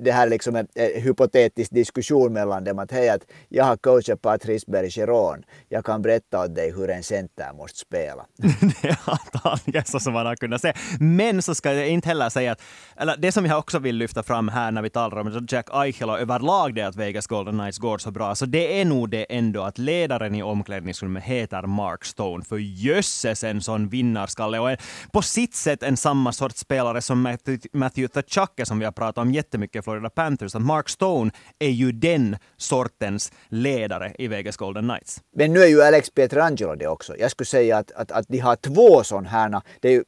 det 0.00 0.12
här 0.12 0.28
liksom 0.28 0.56
en, 0.56 0.66
en 0.74 1.02
hypotetisk 1.02 1.70
diskussion 1.70 2.32
mellan 2.32 2.64
dem 2.64 2.78
att 2.78 2.92
hej 2.92 3.08
att 3.08 3.22
jag 3.48 3.64
har 3.64 3.76
coachat 3.76 4.22
Patrice 4.22 4.66
Bergeron. 4.66 5.42
Jag 5.68 5.84
kan 5.84 6.02
berätta 6.02 6.44
åt 6.44 6.54
dig 6.54 6.72
hur 6.72 6.90
en 6.90 7.02
center 7.02 7.52
måste 7.52 7.78
spela. 7.78 8.26
det 8.82 8.88
är 8.88 8.98
antagligen 9.04 9.84
så 9.84 10.00
som 10.00 10.12
man 10.12 10.26
har 10.26 10.36
kunnat 10.36 10.60
säga. 10.60 10.74
Men 11.00 11.42
så 11.42 11.54
ska 11.54 11.72
jag 11.72 11.88
inte 11.88 12.08
heller 12.08 12.28
säga 12.28 12.52
att, 12.52 12.62
eller 12.96 13.16
det 13.16 13.32
som 13.32 13.46
jag 13.46 13.58
också 13.58 13.78
vill 13.78 13.96
lyfta 13.96 14.22
fram 14.22 14.48
här 14.48 14.70
när 14.70 14.82
vi 14.82 14.90
talar 14.90 15.18
om 15.18 15.46
Jack 15.50 15.66
Eichel 15.72 16.10
och 16.10 16.20
överlag 16.20 16.74
det 16.74 16.82
att 16.82 16.96
Vegas 16.96 17.26
Golden 17.26 17.58
Knights 17.58 17.78
går 17.78 17.98
så 17.98 18.10
bra, 18.10 18.34
så 18.34 18.46
det 18.46 18.80
är 18.80 18.84
nog 18.84 19.10
det 19.10 19.36
ändå 19.36 19.62
att 19.62 19.78
ledaren 19.78 20.34
i 20.34 20.42
omklädningsrummet 20.42 21.24
heter 21.24 21.62
Mark 21.62 22.04
Stone. 22.04 22.44
För 22.44 22.56
jösses 22.84 23.44
en 23.44 23.60
sån 23.60 23.88
vinnarskalle 23.88 24.58
och 24.58 24.70
en, 24.70 24.76
på 25.12 25.22
sitt 25.22 25.54
sätt 25.54 25.82
en 25.82 25.96
samma 25.96 26.32
sorts 26.32 26.58
spelare 26.60 27.02
som 27.02 27.22
Matthew, 27.22 27.68
Matthew 27.72 28.22
Tachake 28.22 28.66
som 28.66 28.78
vi 28.78 28.84
har 28.84 28.92
pratat 28.92 29.22
om 29.22 29.32
jättemycket 29.32 29.80
i 29.80 29.82
Florida 29.82 30.10
Panthers. 30.10 30.54
Att 30.54 30.62
Mark 30.62 30.88
Stone 30.88 31.30
är 31.58 31.70
ju 31.70 31.92
den 31.92 32.36
sortens 32.56 33.32
ledare 33.48 34.14
i 34.18 34.28
Vegas 34.28 34.56
Golden 34.56 34.88
Knights. 34.88 35.20
Men 35.36 35.52
nu 35.52 35.60
är 35.60 35.68
ju 35.68 35.82
Alex 35.82 36.10
Pietrangelo 36.10 36.74
det 36.74 36.88
också. 36.88 37.16
Jag 37.16 37.30
skulle 37.30 37.46
säga 37.46 37.78
att, 37.78 37.92
att, 37.92 38.12
att 38.12 38.26
de 38.28 38.38
har 38.38 38.56
två 38.56 39.04
sådana 39.04 39.28
här, 39.28 39.60
det 39.80 39.88
är 39.88 39.92
ju 39.92 40.04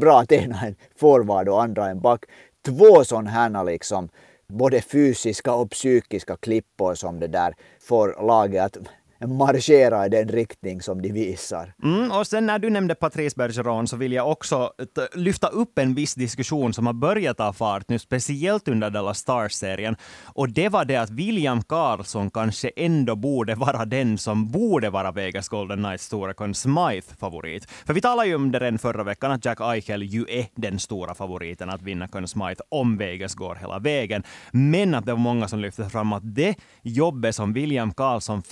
bra 0.00 0.20
att 0.20 0.32
ena 0.32 0.60
är 0.60 0.66
en 0.66 0.76
forward 1.00 1.48
och 1.48 1.62
andra 1.62 1.88
en 1.88 2.00
back. 2.00 2.24
Två 2.66 3.04
sådana 3.04 3.30
här 3.30 3.64
liksom 3.64 4.08
både 4.48 4.80
fysiska 4.80 5.54
och 5.54 5.70
psykiska 5.70 6.36
klippor 6.36 6.94
som 6.94 7.20
det 7.20 7.28
där 7.28 7.54
får 7.80 8.26
laget 8.26 8.64
att 8.64 8.78
marschera 9.26 10.06
i 10.06 10.08
den 10.08 10.28
riktning 10.28 10.82
som 10.82 11.02
de 11.02 11.12
visar. 11.12 11.74
Mm, 11.82 12.10
och 12.10 12.26
sen 12.26 12.46
när 12.46 12.58
du 12.58 12.70
nämnde 12.70 12.94
Patrice 12.94 13.36
Bergeron 13.36 13.86
så 13.86 13.96
vill 13.96 14.12
jag 14.12 14.30
också 14.30 14.72
lyfta 15.14 15.48
upp 15.48 15.78
en 15.78 15.94
viss 15.94 16.14
diskussion 16.14 16.74
som 16.74 16.86
har 16.86 16.92
börjat 16.92 17.36
ta 17.36 17.52
fart 17.52 17.88
nu, 17.88 17.98
speciellt 17.98 18.68
under 18.68 18.90
Dallas 18.90 19.18
Stars-serien. 19.18 19.96
Och 20.24 20.48
det 20.48 20.68
var 20.68 20.84
det 20.84 20.96
att 20.96 21.10
William 21.10 21.62
Karlsson 21.62 22.30
kanske 22.30 22.70
ändå 22.76 23.16
borde 23.16 23.54
vara 23.54 23.84
den 23.84 24.18
som 24.18 24.50
borde 24.50 24.90
vara 24.90 25.12
Vegas 25.12 25.48
Golden 25.48 25.78
Knights 25.78 26.04
stora 26.04 26.34
Conn 26.34 26.54
Smythe-favorit. 26.54 27.70
För 27.86 27.94
vi 27.94 28.00
talade 28.00 28.28
ju 28.28 28.34
om 28.34 28.52
det 28.52 28.58
redan 28.58 28.78
förra 28.78 29.04
veckan, 29.04 29.32
att 29.32 29.44
Jack 29.44 29.60
Eichel 29.60 30.02
ju 30.02 30.26
är 30.28 30.46
den 30.54 30.78
stora 30.78 31.14
favoriten 31.14 31.70
att 31.70 31.82
vinna 31.82 32.08
Conn 32.08 32.28
Smythe 32.28 32.62
om 32.68 32.96
Vegas 32.96 33.34
går 33.34 33.54
hela 33.54 33.78
vägen. 33.78 34.22
Men 34.52 34.94
att 34.94 35.06
det 35.06 35.12
var 35.12 35.18
många 35.18 35.48
som 35.48 35.60
lyfte 35.60 35.90
fram 35.90 36.12
att 36.12 36.34
det 36.34 36.54
jobbet 36.82 37.34
som 37.34 37.52
William 37.52 37.94
Karlsson 37.94 38.42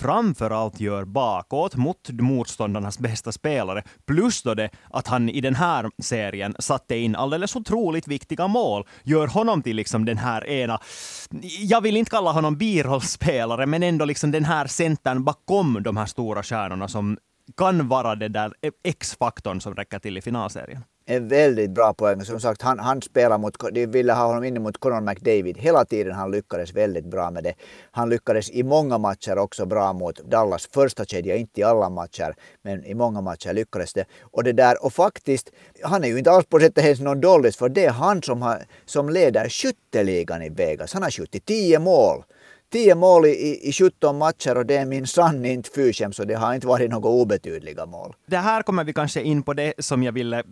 allt 0.63 0.79
gör 0.79 1.05
bakåt 1.05 1.75
mot 1.75 2.09
motståndarnas 2.09 2.99
bästa 2.99 3.31
spelare, 3.31 3.83
plus 4.05 4.43
då 4.43 4.53
det 4.53 4.69
att 4.89 5.07
han 5.07 5.29
i 5.29 5.41
den 5.41 5.55
här 5.55 5.89
serien 6.01 6.55
satte 6.59 6.97
in 6.97 7.15
alldeles 7.15 7.55
otroligt 7.55 8.07
viktiga 8.07 8.47
mål, 8.47 8.87
gör 9.03 9.27
honom 9.27 9.61
till 9.61 9.75
liksom 9.75 10.05
den 10.05 10.17
här 10.17 10.47
ena, 10.47 10.79
jag 11.59 11.81
vill 11.81 11.97
inte 11.97 12.11
kalla 12.11 12.31
honom 12.31 12.57
birollspelare, 12.57 13.65
men 13.65 13.83
ändå 13.83 14.05
liksom 14.05 14.31
den 14.31 14.45
här 14.45 14.67
centern 14.67 15.23
bakom 15.23 15.83
de 15.83 15.97
här 15.97 16.05
stora 16.05 16.43
stjärnorna 16.43 16.87
som 16.87 17.17
kan 17.57 17.87
vara 17.87 18.15
det 18.15 18.27
där 18.27 18.53
X-faktorn 18.83 19.61
som 19.61 19.75
räcker 19.75 19.99
till 19.99 20.17
i 20.17 20.21
finalserien 20.21 20.83
en 21.05 21.27
väldigt 21.27 21.71
bra 21.71 21.93
poäng. 21.93 22.25
Som 22.25 22.39
sagt, 22.39 22.61
han, 22.61 22.79
han 22.79 23.01
spelar 23.01 23.37
mot, 23.37 23.55
de 23.71 23.85
ville 23.85 24.13
ha 24.13 24.25
honom 24.25 24.43
inne 24.43 24.59
mot 24.59 24.77
Conor 24.77 25.01
McDavid 25.01 25.57
hela 25.57 25.85
tiden. 25.85 26.13
Han 26.13 26.31
lyckades 26.31 26.73
väldigt 26.73 27.05
bra 27.05 27.31
med 27.31 27.43
det. 27.43 27.53
Han 27.91 28.09
lyckades 28.09 28.51
i 28.51 28.63
många 28.63 28.97
matcher 28.97 29.37
också 29.37 29.65
bra 29.65 29.93
mot 29.93 30.19
Dallas 30.19 30.67
första 30.73 31.05
kedja, 31.05 31.35
inte 31.35 31.61
i 31.61 31.63
alla 31.63 31.89
matcher, 31.89 32.35
men 32.61 32.85
i 32.85 32.93
många 32.93 33.21
matcher 33.21 33.53
lyckades 33.53 33.93
det. 33.93 34.05
Och 34.21 34.43
det 34.43 34.53
där, 34.53 34.85
och 34.85 34.93
faktiskt, 34.93 35.51
han 35.81 36.03
är 36.03 36.07
ju 36.07 36.17
inte 36.17 36.31
alls 36.31 36.45
på 36.45 36.59
sättet 36.59 36.85
ens 36.85 36.99
någon 36.99 37.21
dåligt 37.21 37.55
för 37.55 37.69
det 37.69 37.85
är 37.85 37.91
han 37.91 38.21
som, 38.21 38.41
har, 38.41 38.65
som 38.85 39.09
leder 39.09 39.49
skytteligan 39.49 40.41
i 40.41 40.49
Vegas. 40.49 40.93
Han 40.93 41.03
har 41.03 41.11
skjutit 41.11 41.45
tio 41.45 41.79
mål. 41.79 42.23
10 42.73 42.95
mål 42.95 43.25
i, 43.25 43.59
i 43.69 43.71
17 43.71 44.17
matcher 44.17 44.57
och 44.57 44.65
det 44.65 44.77
är 44.77 44.85
minsann 44.85 45.45
inte 45.45 45.69
fyshem, 45.75 46.13
så 46.13 46.23
det 46.23 46.33
har 46.33 46.53
inte 46.53 46.67
varit 46.67 46.91
några 46.91 47.09
obetydliga 47.09 47.85
mål. 47.85 48.13
Det 48.25 48.37
här 48.37 48.61
kommer 48.61 48.83
vi 48.83 48.93
kanske 48.93 49.21
in 49.21 49.43
på 49.43 49.53
det 49.53 49.73
som 49.79 50.03
jag 50.03 50.11
ville 50.11 50.43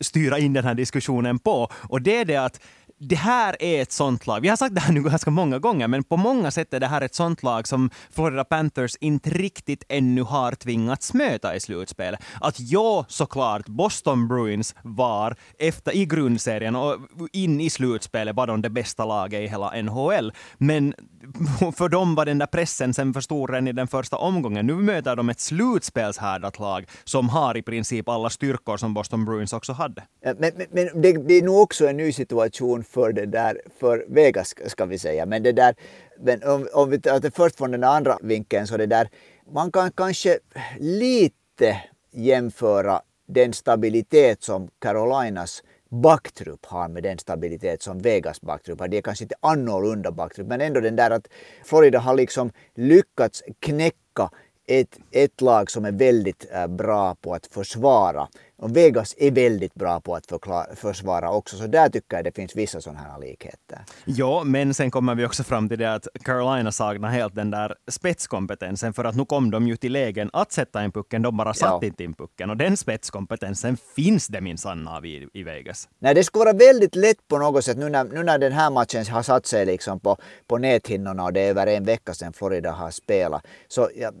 styra 0.00 0.38
in 0.38 0.52
den 0.52 0.64
här 0.64 0.74
diskussionen 0.74 1.38
på. 1.38 1.68
Och 1.72 2.02
det 2.02 2.16
är 2.16 2.24
det 2.24 2.36
att 2.36 2.60
det 3.02 3.16
här 3.16 3.56
är 3.60 3.82
ett 3.82 3.92
sånt 3.92 4.26
lag. 4.26 4.40
Vi 4.40 4.48
har 4.48 4.56
sagt 4.56 4.74
det 4.74 4.80
här 4.80 4.92
nu 4.92 5.02
ganska 5.02 5.30
många 5.30 5.58
gånger, 5.58 5.88
men 5.88 6.04
på 6.04 6.16
många 6.16 6.50
sätt 6.50 6.74
är 6.74 6.80
det 6.80 6.86
här 6.86 7.00
ett 7.00 7.14
sånt 7.14 7.42
lag 7.42 7.68
som 7.68 7.90
Florida 8.10 8.44
Panthers 8.44 8.96
inte 9.00 9.30
riktigt 9.30 9.84
ännu 9.88 10.22
har 10.22 10.52
tvingats 10.52 11.14
möta 11.14 11.56
i 11.56 11.60
slutspelet. 11.60 12.20
Att 12.40 12.60
ja, 12.60 13.04
såklart, 13.08 13.68
Boston 13.68 14.28
Bruins 14.28 14.74
var 14.82 15.36
efter 15.58 15.96
i 15.96 16.06
grundserien 16.06 16.76
och 16.76 16.96
in 17.32 17.60
i 17.60 17.70
slutspelet 17.70 18.36
var 18.36 18.46
de 18.46 18.62
det 18.62 18.70
bästa 18.70 19.04
laget 19.04 19.40
i 19.40 19.46
hela 19.46 19.82
NHL. 19.82 20.32
Men 20.58 20.94
för 21.76 21.88
dem 21.88 22.14
var 22.14 22.26
den 22.26 22.38
där 22.38 22.46
pressen 22.46 22.94
sen 22.94 23.14
för 23.14 23.20
stor 23.20 23.48
redan 23.48 23.68
i 23.68 23.72
den 23.72 23.88
första 23.88 24.16
omgången. 24.16 24.66
Nu 24.66 24.74
möter 24.74 25.16
de 25.16 25.28
ett 25.28 25.40
slutspelshärdat 25.40 26.58
lag 26.58 26.86
som 27.04 27.28
har 27.28 27.56
i 27.56 27.62
princip 27.62 28.08
alla 28.08 28.30
styrkor 28.30 28.76
som 28.76 28.94
Boston 28.94 29.24
Bruins 29.24 29.52
också 29.52 29.72
hade. 29.72 30.02
Men, 30.24 30.36
men, 30.38 30.52
men 30.70 31.02
det 31.02 31.24
blir 31.24 31.42
nog 31.42 31.62
också 31.62 31.88
en 31.88 31.96
ny 31.96 32.12
situation 32.12 32.84
för 32.90 33.12
det 33.12 33.26
där, 33.26 33.60
för 33.78 34.04
Vegas 34.08 34.54
ska 34.66 34.84
vi 34.86 34.98
säga. 34.98 35.26
Men 35.26 35.42
det 35.42 35.52
där, 35.52 35.74
men 36.18 36.42
om, 36.42 36.68
om 36.72 36.90
vi 36.90 37.00
tar 37.00 37.20
det 37.20 37.30
först 37.30 37.56
från 37.56 37.70
den 37.70 37.84
andra 37.84 38.18
vinkeln 38.22 38.66
så 38.66 38.76
det 38.76 38.86
där, 38.86 39.08
man 39.52 39.72
kan 39.72 39.92
kanske 39.92 40.38
lite 40.78 41.80
jämföra 42.10 43.02
den 43.26 43.52
stabilitet 43.52 44.42
som 44.42 44.68
Carolinas 44.78 45.62
backtrupp 45.90 46.66
har 46.66 46.88
med 46.88 47.02
den 47.02 47.18
stabilitet 47.18 47.82
som 47.82 47.98
Vegas 47.98 48.40
backtrupp 48.40 48.80
har. 48.80 48.88
Det 48.88 48.96
är 48.96 49.02
kanske 49.02 49.24
inte 49.24 49.34
annorlunda 49.40 50.10
backtrupp 50.12 50.46
men 50.46 50.60
ändå 50.60 50.80
den 50.80 50.96
där 50.96 51.10
att 51.10 51.28
Florida 51.64 51.98
har 51.98 52.14
liksom 52.14 52.52
lyckats 52.74 53.42
knäcka 53.60 54.30
ett, 54.66 54.98
ett 55.10 55.40
lag 55.40 55.70
som 55.70 55.84
är 55.84 55.92
väldigt 55.92 56.46
eh, 56.52 56.66
bra 56.66 57.14
på 57.14 57.34
att 57.34 57.46
försvara 57.46 58.28
och 58.60 58.76
Vegas 58.76 59.14
är 59.18 59.30
väldigt 59.30 59.74
bra 59.74 60.00
på 60.00 60.14
att 60.14 60.26
förklara, 60.26 60.74
försvara 60.76 61.30
också, 61.30 61.56
så 61.56 61.66
där 61.66 61.88
tycker 61.88 62.16
jag 62.16 62.24
det 62.24 62.36
finns 62.36 62.56
vissa 62.56 62.80
sådana 62.80 63.00
här 63.00 63.20
likheter. 63.20 63.84
Ja, 64.04 64.42
men 64.44 64.74
sen 64.74 64.90
kommer 64.90 65.14
vi 65.14 65.24
också 65.24 65.44
fram 65.44 65.68
till 65.68 65.78
det 65.78 65.94
att 65.94 66.06
Carolina 66.24 66.72
saknar 66.72 67.08
helt 67.08 67.34
den 67.34 67.50
där 67.50 67.74
spetskompetensen, 67.88 68.92
för 68.92 69.04
att 69.04 69.16
nu 69.16 69.24
kom 69.24 69.50
de 69.50 69.68
ju 69.68 69.76
till 69.76 69.92
lägen 69.92 70.30
att 70.32 70.52
sätta 70.52 70.84
in 70.84 70.92
pucken, 70.92 71.22
de 71.22 71.36
bara 71.36 71.54
satt 71.54 71.78
ja. 71.82 71.86
inte 71.86 72.04
in 72.04 72.14
pucken. 72.14 72.50
Och 72.50 72.56
den 72.56 72.76
spetskompetensen 72.76 73.76
finns 73.96 74.26
det 74.26 74.40
minsann 74.40 74.88
av 74.88 75.06
i, 75.06 75.28
i 75.32 75.42
Vegas. 75.42 75.88
Nej, 75.98 76.14
det 76.14 76.24
skulle 76.24 76.44
vara 76.44 76.56
väldigt 76.56 76.96
lätt 76.96 77.28
på 77.28 77.38
något 77.38 77.64
sätt, 77.64 77.76
nu 77.76 77.88
när, 77.88 78.04
nu 78.04 78.22
när 78.22 78.38
den 78.38 78.52
här 78.52 78.70
matchen 78.70 79.06
har 79.06 79.22
satt 79.22 79.46
sig 79.46 79.66
liksom 79.66 80.00
på, 80.00 80.16
på 80.46 80.58
näthinnorna 80.58 81.24
och 81.24 81.32
det 81.32 81.40
är 81.40 81.50
över 81.50 81.66
en 81.66 81.84
vecka 81.84 82.14
sedan 82.14 82.32
Florida 82.32 82.70
har 82.70 82.90
spelat, 82.90 83.46
så 83.68 83.88
ja, 83.96 84.12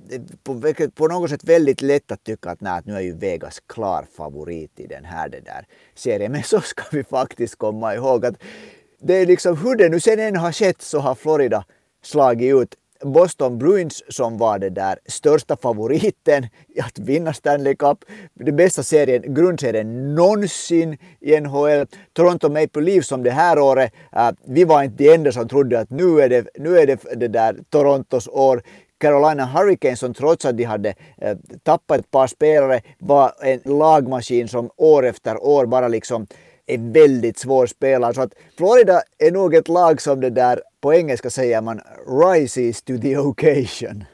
på, 0.44 0.62
på 0.94 1.08
något 1.08 1.30
sätt 1.30 1.44
väldigt 1.44 1.82
lätt 1.82 2.12
att 2.12 2.24
tycka 2.24 2.50
att, 2.50 2.60
nej, 2.60 2.78
att 2.78 2.86
nu 2.86 2.96
är 2.96 3.00
ju 3.00 3.16
Vegas 3.16 3.60
klar 3.66 4.06
favorit 4.30 4.80
i 4.80 4.86
den 4.86 5.04
här 5.04 5.28
det 5.28 5.40
där 5.40 5.66
serien. 5.94 6.32
Men 6.32 6.42
så 6.42 6.60
ska 6.60 6.82
vi 6.92 7.04
faktiskt 7.04 7.56
komma 7.56 7.94
ihåg 7.94 8.26
att 8.26 8.34
det 9.00 9.14
är 9.14 9.26
liksom 9.26 9.56
hur 9.56 9.76
det 9.76 9.88
nu 9.88 10.00
sen 10.00 10.18
än 10.18 10.36
har 10.36 10.52
skett 10.52 10.82
så 10.82 10.98
har 10.98 11.14
Florida 11.14 11.64
slagit 12.02 12.54
ut 12.54 12.74
Boston 13.04 13.58
Bruins 13.58 14.02
som 14.08 14.38
var 14.38 14.58
det 14.58 14.70
där 14.70 14.98
största 15.06 15.56
favoriten 15.56 16.46
att 16.82 16.98
vinna 16.98 17.32
Stanley 17.32 17.74
Cup. 17.74 17.98
Den 18.34 18.56
bästa 18.56 18.82
serien, 18.82 19.34
grundserien 19.34 20.14
någonsin 20.14 20.98
i 21.20 21.40
NHL. 21.40 21.86
Toronto 22.12 22.48
Maple 22.48 22.82
Leafs 22.82 23.08
som 23.08 23.22
det 23.22 23.30
här 23.30 23.58
året, 23.58 23.92
uh, 24.16 24.30
vi 24.46 24.64
var 24.64 24.82
inte 24.82 25.04
de 25.04 25.14
enda 25.14 25.32
som 25.32 25.48
trodde 25.48 25.80
att 25.80 25.90
nu 25.90 26.20
är 26.20 26.28
det, 26.28 26.48
nu 26.58 26.78
är 26.78 26.86
det, 26.86 26.98
det 27.16 27.28
där 27.28 27.56
Torontos 27.70 28.28
år. 28.28 28.62
Carolina 29.00 29.44
Hurricanes 29.44 29.98
som 29.98 30.14
trots 30.14 30.44
att 30.44 30.56
de 30.56 30.64
hade 30.64 30.94
eh, 31.18 31.36
tappat 31.62 31.98
ett 31.98 32.10
par 32.10 32.26
spelare 32.26 32.80
var 32.98 33.32
en 33.42 33.60
lagmaskin 33.78 34.48
som 34.48 34.70
år 34.76 35.06
efter 35.06 35.44
år 35.44 35.66
bara 35.66 35.88
liksom 35.88 36.26
är 36.66 36.92
väldigt 36.92 37.38
svår 37.38 37.66
spelare. 37.66 38.14
Så 38.14 38.22
att 38.22 38.34
Florida 38.56 39.02
är 39.18 39.30
nog 39.30 39.54
ett 39.54 39.68
lag 39.68 40.00
som 40.02 40.20
det 40.20 40.30
där, 40.30 40.62
på 40.80 40.94
engelska 40.94 41.30
säger 41.30 41.60
man 41.60 41.80
rises 42.06 42.82
to 42.82 42.98
the 42.98 43.16
occasion. 43.16 44.04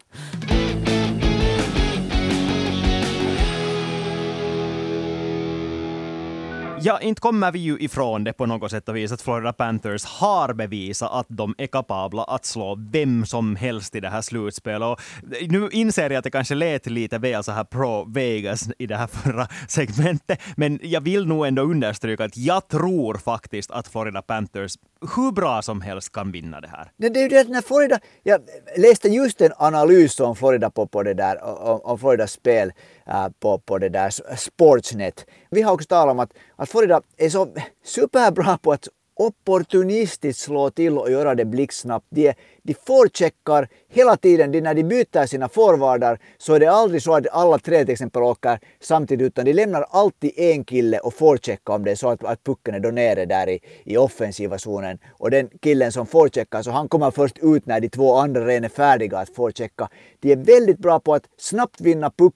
Ja, 6.87 7.01
inte 7.01 7.21
kommer 7.21 7.53
vi 7.53 7.59
ju 7.59 7.79
ifrån 7.79 8.25
det 8.25 8.33
på 8.33 8.47
något 8.47 8.71
sätt 8.71 8.89
och 8.89 8.97
vis 8.97 9.13
att 9.13 9.23
Florida 9.23 9.53
Panthers 9.53 10.05
har 10.05 10.53
bevisat 10.53 11.13
att 11.13 11.27
de 11.29 11.55
är 11.59 11.67
kapabla 11.67 12.25
att 12.25 12.45
slå 12.45 12.79
vem 12.93 13.27
som 13.27 13.57
helst 13.57 13.95
i 13.95 14.01
det 14.01 14.09
här 14.09 14.23
slutspelet. 14.23 14.89
Och 14.89 15.01
nu 15.49 15.69
inser 15.73 16.11
jag 16.11 16.15
att 16.19 16.25
det 16.25 16.31
kanske 16.31 16.55
lät 16.55 16.87
lite 16.87 17.19
väl 17.19 17.45
så 17.45 17.53
här 17.53 17.65
pro 17.65 18.05
Vegas 18.05 18.69
i 18.79 18.87
det 18.87 18.97
här 18.97 19.07
förra 19.07 19.49
segmentet, 19.69 20.41
men 20.57 20.81
jag 20.83 21.01
vill 21.01 21.27
nog 21.27 21.47
ändå 21.47 21.63
understryka 21.63 22.25
att 22.25 22.37
jag 22.37 22.69
tror 22.69 23.15
faktiskt 23.15 23.71
att 23.71 23.89
Florida 23.89 24.23
Panthers 24.23 24.77
hur 25.17 25.33
bra 25.33 25.63
som 25.63 25.81
helst 25.81 26.13
kan 26.13 26.33
vinna 26.33 26.61
det 26.61 26.69
här. 26.69 26.91
Det, 26.97 27.09
det 27.09 27.21
är 27.21 27.23
ju 27.23 27.29
det 27.29 27.49
när 27.49 27.63
Florida, 27.63 27.99
jag 28.23 28.41
läste 28.77 29.09
just 29.09 29.41
en 29.41 29.53
analys 29.57 30.21
om 30.21 30.37
Florida 30.37 30.71
på, 30.71 30.87
på 30.87 31.03
det 31.03 31.15
där, 31.15 31.45
om, 31.45 31.81
om 31.85 31.99
Floridas 31.99 32.33
spel 32.33 32.73
Äh, 33.09 33.29
på, 33.41 33.59
på 33.59 33.79
det 33.79 33.89
där 33.89 34.37
Sportsnet. 34.37 35.27
Vi 35.51 35.63
har 35.63 35.73
också 35.73 35.87
talat 35.87 36.13
om 36.13 36.19
att, 36.19 36.33
att 36.57 36.69
Florida 36.69 37.03
är 37.17 37.29
så 37.29 37.49
superbra 37.85 38.59
på 38.59 38.73
att 38.73 38.89
opportunistiskt 39.19 40.43
slå 40.43 40.71
till 40.71 40.99
och 40.99 41.11
göra 41.11 41.35
det 41.35 41.45
blixtsnabbt. 41.45 42.07
De, 42.11 42.35
de 42.63 42.75
forecheckar 42.75 43.69
hela 43.89 44.17
tiden, 44.17 44.53
de, 44.53 44.61
när 44.61 44.75
de 44.75 44.83
byter 44.83 45.27
sina 45.27 45.49
forwardar 45.49 46.19
så 46.39 46.55
är 46.55 46.61
det 46.61 46.67
aldrig 46.67 47.03
så 47.03 47.15
att 47.15 47.27
alla 47.33 47.59
tre 47.59 47.85
till 47.85 47.93
exempel 47.93 48.23
åker 48.23 48.59
samtidigt 48.81 49.27
utan 49.27 49.45
de 49.45 49.53
lämnar 49.53 49.87
alltid 49.91 50.33
en 50.37 50.65
kille 50.65 50.99
och 50.99 51.15
forecheckar 51.15 51.75
om 51.75 51.85
det 51.85 51.91
är 51.91 51.95
så 51.95 52.09
att, 52.09 52.25
att 52.25 52.45
pucken 52.45 52.75
är 52.75 52.81
då 52.81 52.91
nere 52.91 53.25
där 53.25 53.49
i, 53.49 53.61
i 53.85 53.97
offensiva 53.97 54.59
zonen 54.59 54.99
och 55.11 55.31
den 55.31 55.49
killen 55.61 55.93
som 55.93 56.07
forecheckar 56.07 56.63
så 56.63 56.71
han 56.71 56.89
kommer 56.89 57.11
först 57.11 57.39
ut 57.43 57.67
när 57.67 57.81
de 57.81 57.89
två 57.89 58.15
andra 58.15 58.47
redan 58.47 58.65
är 58.65 58.69
färdiga 58.69 59.19
att 59.19 59.31
forechecka. 59.31 59.89
De 60.21 60.33
är 60.33 60.37
väldigt 60.37 60.79
bra 60.79 61.01
på 61.01 61.15
att 61.15 61.25
snabbt 61.37 61.81
vinna 61.81 62.11
puck 62.11 62.35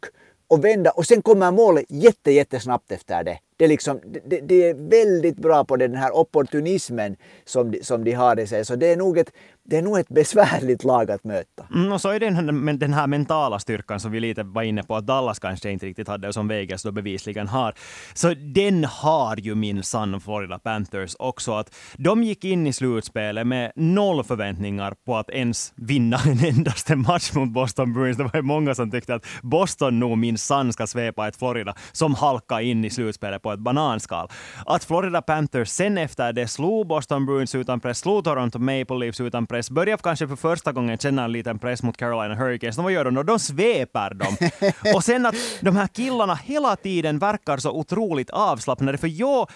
och 0.50 0.64
vända 0.64 0.90
och 0.90 1.06
sen 1.06 1.22
kommer 1.22 1.50
målet 1.50 1.84
jätte, 1.88 2.32
jättesnabbt 2.32 2.92
efter 2.92 3.24
det 3.24 3.38
det, 3.60 3.64
är 3.64 3.68
liksom, 3.68 4.00
det, 4.26 4.40
det 4.40 4.68
är 4.68 4.74
väldigt 4.74 5.36
bra 5.36 5.64
på 5.64 5.76
den 5.76 5.94
här 5.94 6.16
opportunismen 6.16 7.16
som 7.44 7.70
de, 7.70 7.84
som 7.84 8.04
de 8.04 8.12
har 8.12 8.40
i 8.40 8.46
sig. 8.46 8.64
Så 8.64 8.76
det 8.76 8.86
är 8.86 8.96
nog 8.96 9.18
ett, 9.18 9.32
det 9.64 9.76
är 9.76 9.82
nog 9.82 9.98
ett 9.98 10.08
besvärligt 10.08 10.84
lag 10.84 11.10
att 11.10 11.24
möta. 11.24 11.66
Mm, 11.74 11.92
och 11.92 12.00
så 12.00 12.08
är 12.08 12.20
det 12.20 12.30
den, 12.30 12.78
den 12.78 12.92
här 12.92 13.06
mentala 13.06 13.58
styrkan 13.58 14.00
som 14.00 14.12
vi 14.12 14.20
lite 14.20 14.42
var 14.42 14.62
inne 14.62 14.82
på 14.82 14.96
att 14.96 15.06
Dallas 15.06 15.38
kanske 15.38 15.70
inte 15.70 15.86
riktigt 15.86 16.08
hade 16.08 16.28
och 16.28 16.34
som 16.34 16.48
Vegas 16.48 16.82
då 16.82 16.92
bevisligen 16.92 17.48
har. 17.48 17.74
Så 18.14 18.34
den 18.34 18.84
har 18.84 19.36
ju 19.36 19.54
minsann 19.54 20.20
Florida 20.20 20.58
Panthers 20.58 21.16
också. 21.18 21.52
Att 21.52 21.74
de 21.96 22.22
gick 22.22 22.44
in 22.44 22.66
i 22.66 22.72
slutspelet 22.72 23.46
med 23.46 23.72
noll 23.76 24.24
förväntningar 24.24 24.94
på 25.06 25.16
att 25.16 25.30
ens 25.30 25.72
vinna 25.76 26.18
en 26.26 26.44
endaste 26.44 26.96
match 26.96 27.32
mot 27.34 27.48
Boston 27.48 27.92
Bruins. 27.92 28.16
Det 28.16 28.24
var 28.24 28.36
ju 28.36 28.42
många 28.42 28.74
som 28.74 28.90
tyckte 28.90 29.14
att 29.14 29.26
Boston 29.42 29.98
nog 29.98 30.18
minsann 30.18 30.72
ska 30.72 30.86
svepa 30.86 31.28
ett 31.28 31.36
Florida 31.36 31.74
som 31.92 32.14
halkade 32.14 32.64
in 32.64 32.84
i 32.84 32.90
slutspelet 32.90 33.42
på 33.42 33.49
ett 33.52 33.60
bananskal. 33.60 34.28
Att 34.66 34.84
Florida 34.84 35.22
Panthers 35.22 35.68
sen 35.68 35.98
efter 35.98 36.32
det 36.32 36.48
slog 36.48 36.86
Boston 36.86 37.26
Bruins 37.26 37.54
utan 37.54 37.80
press, 37.80 37.98
slog 37.98 38.24
Toronto 38.24 38.58
Maple 38.58 38.98
Leafs 38.98 39.20
utan 39.20 39.46
press, 39.46 39.70
började 39.70 40.02
kanske 40.02 40.28
för 40.28 40.36
första 40.36 40.72
gången 40.72 40.98
känna 40.98 41.24
en 41.24 41.32
liten 41.32 41.58
press 41.58 41.82
mot 41.82 41.96
Carolina 41.96 42.34
Hurricanes. 42.34 42.78
vad 42.78 42.92
gör 42.92 43.04
de 43.04 43.14
då? 43.14 43.22
De 43.22 43.38
sveper 43.38 44.14
dem. 44.14 44.36
och 44.94 45.04
sen 45.04 45.26
att 45.26 45.34
de 45.60 45.76
här 45.76 45.86
killarna 45.86 46.34
hela 46.34 46.76
tiden 46.76 47.18
verkar 47.18 47.56
så 47.56 47.70
otroligt 47.70 48.30
avslappnade, 48.30 48.98
för 48.98 49.08
jo, 49.08 49.46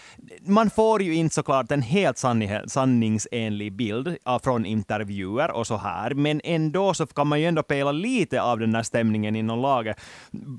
man 0.47 0.71
får 0.71 1.03
ju 1.03 1.15
inte 1.15 1.35
såklart 1.35 1.71
en 1.71 1.83
helt 1.83 2.19
sanningsenlig 2.67 3.73
bild 3.77 4.17
från 4.43 4.67
intervjuer 4.67 5.51
och 5.51 5.67
så 5.67 5.77
här, 5.77 6.15
men 6.15 6.41
ändå 6.45 6.95
så 6.95 7.07
kan 7.07 7.27
man 7.27 7.41
ju 7.41 7.47
ändå 7.47 7.63
pela 7.63 7.93
lite 7.93 8.43
av 8.43 8.59
den 8.59 8.75
här 8.75 8.83
stämningen 8.83 9.37
inom 9.37 9.59
laget 9.59 10.01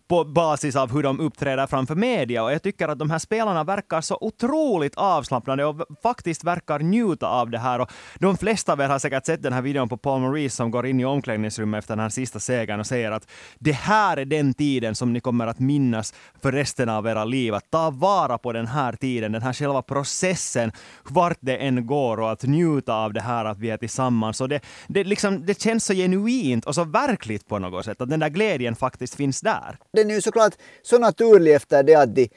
på 0.08 0.24
basis 0.24 0.76
av 0.76 0.92
hur 0.92 1.04
de 1.04 1.20
uppträder 1.20 1.68
framför 1.68 1.96
media. 1.96 2.44
Och 2.44 2.52
jag 2.52 2.64
tycker 2.64 2.88
att 2.88 3.00
de 3.00 3.10
här 3.10 3.20
spelarna 3.26 3.64
verkar 3.64 4.02
så 4.02 4.18
otroligt 4.22 4.96
avslappnade 4.96 5.66
och 5.66 5.86
faktiskt 6.04 6.44
verkar 6.44 6.80
njuta 6.80 7.28
av 7.28 7.50
det 7.50 7.58
här. 7.58 7.80
Och 7.82 7.92
de 8.20 8.38
flesta 8.38 8.74
av 8.74 8.80
er 8.82 8.90
har 8.90 9.00
säkert 9.00 9.26
sett 9.26 9.44
den 9.44 9.54
här 9.54 9.62
videon 9.62 9.90
på 9.90 9.98
Paul 9.98 10.22
Maurice 10.22 10.56
som 10.56 10.72
går 10.72 10.86
in 10.86 11.00
i 11.00 11.06
omklädningsrummet 11.06 11.80
efter 11.80 11.96
den 11.96 12.04
här 12.04 12.10
sista 12.10 12.40
segern 12.40 12.80
och 12.80 12.88
säger 12.88 13.12
att 13.12 13.28
det 13.60 13.72
här 13.72 14.18
är 14.18 14.26
den 14.26 14.54
tiden 14.54 14.96
som 14.96 15.14
ni 15.14 15.20
kommer 15.20 15.48
att 15.48 15.60
minnas 15.60 16.14
för 16.42 16.52
resten 16.52 16.90
av 16.90 17.08
era 17.08 17.26
liv. 17.26 17.54
Att 17.54 17.72
ta 17.72 17.90
vara 17.90 18.38
på 18.38 18.54
den 18.54 18.68
här 18.68 18.94
tiden, 18.94 19.32
den 19.32 19.42
här 19.42 19.54
själva 19.54 19.82
processen, 19.82 20.72
vart 21.10 21.38
det 21.40 21.58
än 21.58 21.88
går 21.88 22.20
och 22.20 22.32
att 22.32 22.44
njuta 22.44 22.94
av 22.94 23.14
det 23.14 23.22
här 23.22 23.46
att 23.46 23.60
vi 23.60 23.70
är 23.70 23.78
tillsammans. 23.78 24.42
Och 24.42 24.50
det, 24.50 24.62
det, 24.88 25.04
liksom, 25.04 25.46
det 25.46 25.62
känns 25.62 25.86
så 25.86 25.94
genuint 25.94 26.66
och 26.66 26.76
så 26.76 26.84
verkligt 26.84 27.48
på 27.48 27.60
något 27.60 27.86
sätt, 27.86 28.02
att 28.02 28.10
den 28.10 28.20
där 28.20 28.30
glädjen 28.30 28.76
faktiskt 28.76 29.16
finns 29.16 29.42
där. 29.42 29.78
Den 29.94 30.10
är 30.10 30.16
ju 30.16 30.22
såklart 30.22 30.54
så 30.82 30.98
naturlig 30.98 31.56
efter 31.56 31.84
det 31.84 31.96
att 31.96 32.16
de 32.16 32.30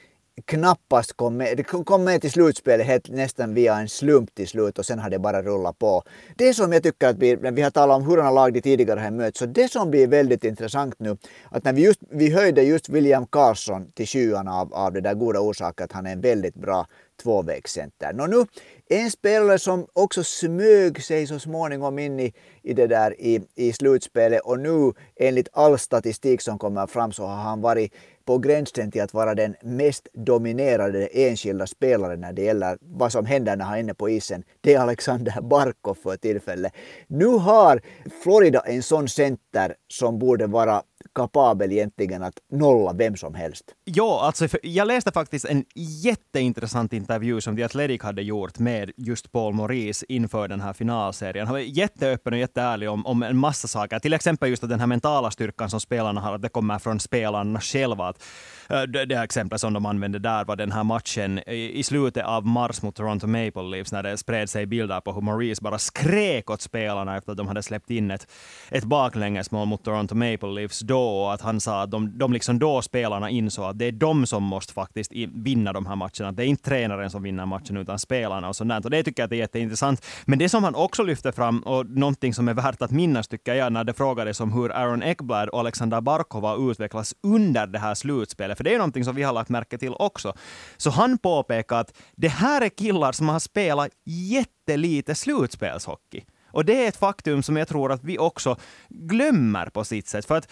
knappast 0.45 1.13
kom 1.13 1.37
med. 1.37 1.57
Det 1.57 1.63
kom 1.63 2.03
med 2.03 2.21
till 2.21 2.31
slutspelet 2.31 2.87
helt 2.87 3.09
nästan 3.09 3.53
via 3.53 3.75
en 3.75 3.89
slump 3.89 4.35
till 4.35 4.47
slut 4.47 4.79
och 4.79 4.85
sen 4.85 4.99
har 4.99 5.09
det 5.09 5.19
bara 5.19 5.41
rullat 5.41 5.79
på. 5.79 6.03
Det 6.35 6.53
som 6.53 6.73
jag 6.73 6.83
tycker 6.83 7.07
att 7.07 7.17
vi, 7.17 7.35
när 7.35 7.51
vi 7.51 7.61
har 7.61 7.71
talat 7.71 7.97
om 7.97 8.03
hurdana 8.03 8.31
lag 8.31 8.53
de 8.53 8.61
tidigare 8.61 8.99
har 8.99 9.11
mött, 9.11 9.37
så 9.37 9.45
det 9.45 9.71
som 9.71 9.91
blir 9.91 10.07
väldigt 10.07 10.43
intressant 10.43 10.95
nu, 10.99 11.17
att 11.51 11.63
när 11.63 11.73
vi, 11.73 11.81
just, 11.81 11.99
vi 12.09 12.33
höjde 12.33 12.63
just 12.63 12.89
William 12.89 13.27
Carlson 13.27 13.91
till 13.91 14.07
sjuan 14.07 14.47
av, 14.47 14.73
av 14.73 14.93
det 14.93 15.01
där 15.01 15.13
goda 15.13 15.39
orsaken 15.39 15.83
att 15.83 15.91
han 15.91 16.05
är 16.05 16.11
en 16.11 16.21
väldigt 16.21 16.55
bra 16.55 16.87
tvåvägscenter. 17.23 18.13
Nå 18.13 18.27
nu, 18.27 18.45
en 18.89 19.11
spelare 19.11 19.59
som 19.59 19.87
också 19.93 20.23
smög 20.23 21.03
sig 21.03 21.27
så 21.27 21.39
småningom 21.39 21.99
in 21.99 22.19
i, 22.19 22.33
i 22.63 22.73
det 22.73 22.87
där 22.87 23.21
i, 23.21 23.41
i 23.55 23.73
slutspelet 23.73 24.41
och 24.41 24.59
nu 24.59 24.93
enligt 25.15 25.49
all 25.53 25.79
statistik 25.79 26.41
som 26.41 26.59
kommer 26.59 26.87
fram 26.87 27.11
så 27.11 27.25
har 27.25 27.35
han 27.35 27.61
varit 27.61 27.93
på 28.29 28.37
gränsen 28.37 28.91
till 28.91 29.01
att 29.01 29.13
vara 29.13 29.35
den 29.35 29.55
mest 29.61 30.07
dominerade 30.13 31.07
enskilda 31.07 31.67
spelaren 31.67 32.21
när 32.21 32.33
det 32.33 32.41
gäller 32.41 32.77
vad 32.81 33.11
som 33.11 33.25
händer 33.25 33.55
när 33.55 33.65
han 33.65 33.75
är 33.75 33.79
inne 33.79 33.93
på 33.93 34.09
isen. 34.09 34.43
Det 34.61 34.73
är 34.73 34.79
Alexander 34.79 35.41
Barkov 35.41 35.93
för 36.03 36.17
tillfället. 36.17 36.73
Nu 37.07 37.25
har 37.25 37.81
Florida 38.23 38.59
en 38.59 38.83
sån 38.83 39.09
center 39.09 39.75
som 39.87 40.19
borde 40.19 40.47
vara 40.47 40.81
kapabel 41.15 41.71
egentligen 41.71 42.23
att 42.23 42.33
nolla 42.51 42.93
vem 42.93 43.15
som 43.15 43.33
helst. 43.33 43.63
Ja, 43.83 44.21
alltså 44.23 44.47
jag 44.63 44.87
läste 44.87 45.11
faktiskt 45.11 45.45
en 45.45 45.65
jätteintressant 45.75 46.93
intervju 46.93 47.41
som 47.41 47.55
The 47.55 47.63
Athletic 47.63 48.01
hade 48.01 48.21
gjort 48.21 48.59
med 48.59 48.91
just 48.97 49.31
Paul 49.31 49.53
Maurice 49.53 50.05
inför 50.09 50.47
den 50.47 50.61
här 50.61 50.73
finalserien. 50.73 51.47
Han 51.47 51.53
var 51.53 51.59
jätteöppen 51.59 52.33
och 52.33 52.39
jätteärlig 52.39 52.89
om, 52.89 53.05
om 53.05 53.23
en 53.23 53.37
massa 53.37 53.67
saker. 53.67 53.99
Till 53.99 54.13
exempel 54.13 54.49
just 54.49 54.63
att 54.63 54.69
den 54.69 54.79
här 54.79 54.87
mentala 54.87 55.31
styrkan 55.31 55.69
som 55.69 55.79
spelarna 55.79 56.21
har, 56.21 56.35
att 56.35 56.41
det 56.41 56.49
kommer 56.49 56.79
från 56.79 56.99
spelarna 56.99 57.61
själva. 57.61 58.07
Att, 58.07 58.23
Eh, 58.69 58.81
det, 58.81 59.05
det 59.05 59.15
exempel 59.15 59.59
som 59.59 59.73
de 59.73 59.85
använde 59.85 60.19
där 60.19 60.45
var 60.45 60.55
den 60.55 60.71
här 60.71 60.83
matchen 60.83 61.39
i, 61.47 61.79
i 61.79 61.83
slutet 61.83 62.25
av 62.25 62.45
mars 62.45 62.81
mot 62.81 62.95
Toronto 62.95 63.27
Maple 63.27 63.63
Leafs 63.63 63.91
när 63.91 64.03
det 64.03 64.17
spred 64.17 64.49
sig 64.49 64.65
bilder 64.65 65.01
på 65.01 65.13
hur 65.13 65.21
Maurice 65.21 65.61
bara 65.61 65.79
skrek 65.79 66.49
åt 66.49 66.61
spelarna 66.61 67.17
efter 67.17 67.31
att 67.31 67.37
de 67.37 67.47
hade 67.47 67.63
släppt 67.63 67.89
in 67.89 68.11
ett, 68.11 68.31
ett 68.69 68.83
baklängesmål 68.83 69.67
mot 69.67 69.83
Toronto 69.83 70.15
Maple 70.15 70.49
Leafs 70.49 70.79
då 70.79 71.01
och 71.01 71.33
att 71.33 71.41
han 71.41 71.59
sa 71.59 71.81
att 71.81 71.91
de, 71.91 72.17
de 72.17 72.33
liksom 72.33 72.59
då 72.59 72.81
spelarna 72.81 73.29
insåg 73.29 73.65
att 73.65 73.79
det 73.79 73.85
är 73.85 73.91
de 73.91 74.25
som 74.25 74.43
måste 74.43 74.73
faktiskt 74.73 75.11
vinna 75.33 75.73
de 75.73 75.85
här 75.85 75.95
matcherna. 75.95 76.31
Det 76.31 76.43
är 76.43 76.47
inte 76.47 76.63
tränaren 76.63 77.09
som 77.09 77.23
vinner 77.23 77.45
matchen 77.45 77.77
utan 77.77 77.99
spelarna 77.99 78.47
och 78.49 78.55
sånt 78.55 78.85
Och 78.85 78.91
det 78.91 79.03
tycker 79.03 79.23
jag 79.23 79.33
är 79.33 79.37
jätteintressant. 79.37 80.05
Men 80.25 80.39
det 80.39 80.49
som 80.49 80.63
han 80.63 80.75
också 80.75 81.03
lyfter 81.03 81.31
fram 81.31 81.59
och 81.59 81.89
någonting 81.89 82.33
som 82.33 82.47
är 82.47 82.53
värt 82.53 82.81
att 82.81 82.91
minnas 82.91 83.27
tycker 83.27 83.53
jag 83.53 83.73
när 83.73 83.83
det 83.83 83.93
frågades 83.93 84.39
om 84.39 84.53
hur 84.53 84.71
Aaron 84.71 85.03
Ekblad 85.03 85.49
och 85.49 85.59
Alexander 85.59 86.01
Barkova 86.01 86.71
utvecklas 86.71 87.15
under 87.23 87.67
det 87.67 87.79
här 87.79 87.95
slutspelet. 87.95 88.58
För 88.59 88.63
det 88.63 88.69
är 88.69 88.71
ju 88.71 88.77
någonting 88.77 89.03
som 89.03 89.15
vi 89.15 89.23
har 89.23 89.33
lagt 89.33 89.49
märke 89.49 89.77
till 89.77 89.93
också. 89.93 90.33
Så 90.77 90.89
han 90.89 91.17
påpekar 91.17 91.75
att 91.75 91.97
det 92.15 92.27
här 92.27 92.61
är 92.61 92.69
killar 92.69 93.11
som 93.11 93.29
har 93.29 93.39
spelat 93.39 93.91
jättelite 94.05 95.15
slutspelshockey. 95.15 96.23
Och 96.51 96.65
det 96.65 96.83
är 96.83 96.87
ett 96.87 96.97
faktum 96.97 97.43
som 97.43 97.57
jag 97.57 97.67
tror 97.67 97.91
att 97.91 98.03
vi 98.03 98.17
också 98.17 98.57
glömmer 98.89 99.65
på 99.65 99.83
sitt 99.83 100.07
sätt. 100.07 100.25
För 100.25 100.37
att 100.37 100.51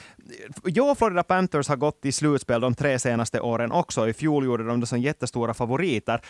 jo, 0.66 0.96
Florida 0.96 1.24
Panthers 1.24 1.68
har 1.68 1.76
gått 1.76 2.06
i 2.06 2.12
slutspel 2.12 2.62
de 2.62 2.76
tre 2.76 3.00
senaste 3.00 3.40
åren 3.40 3.72
också. 3.72 4.10
I 4.10 4.14
fjol 4.14 4.46
gjorde 4.46 4.64
de 4.64 4.80
det 4.80 4.88
som 4.88 5.00
jättestora 5.00 5.54
favoriter. 5.54 6.22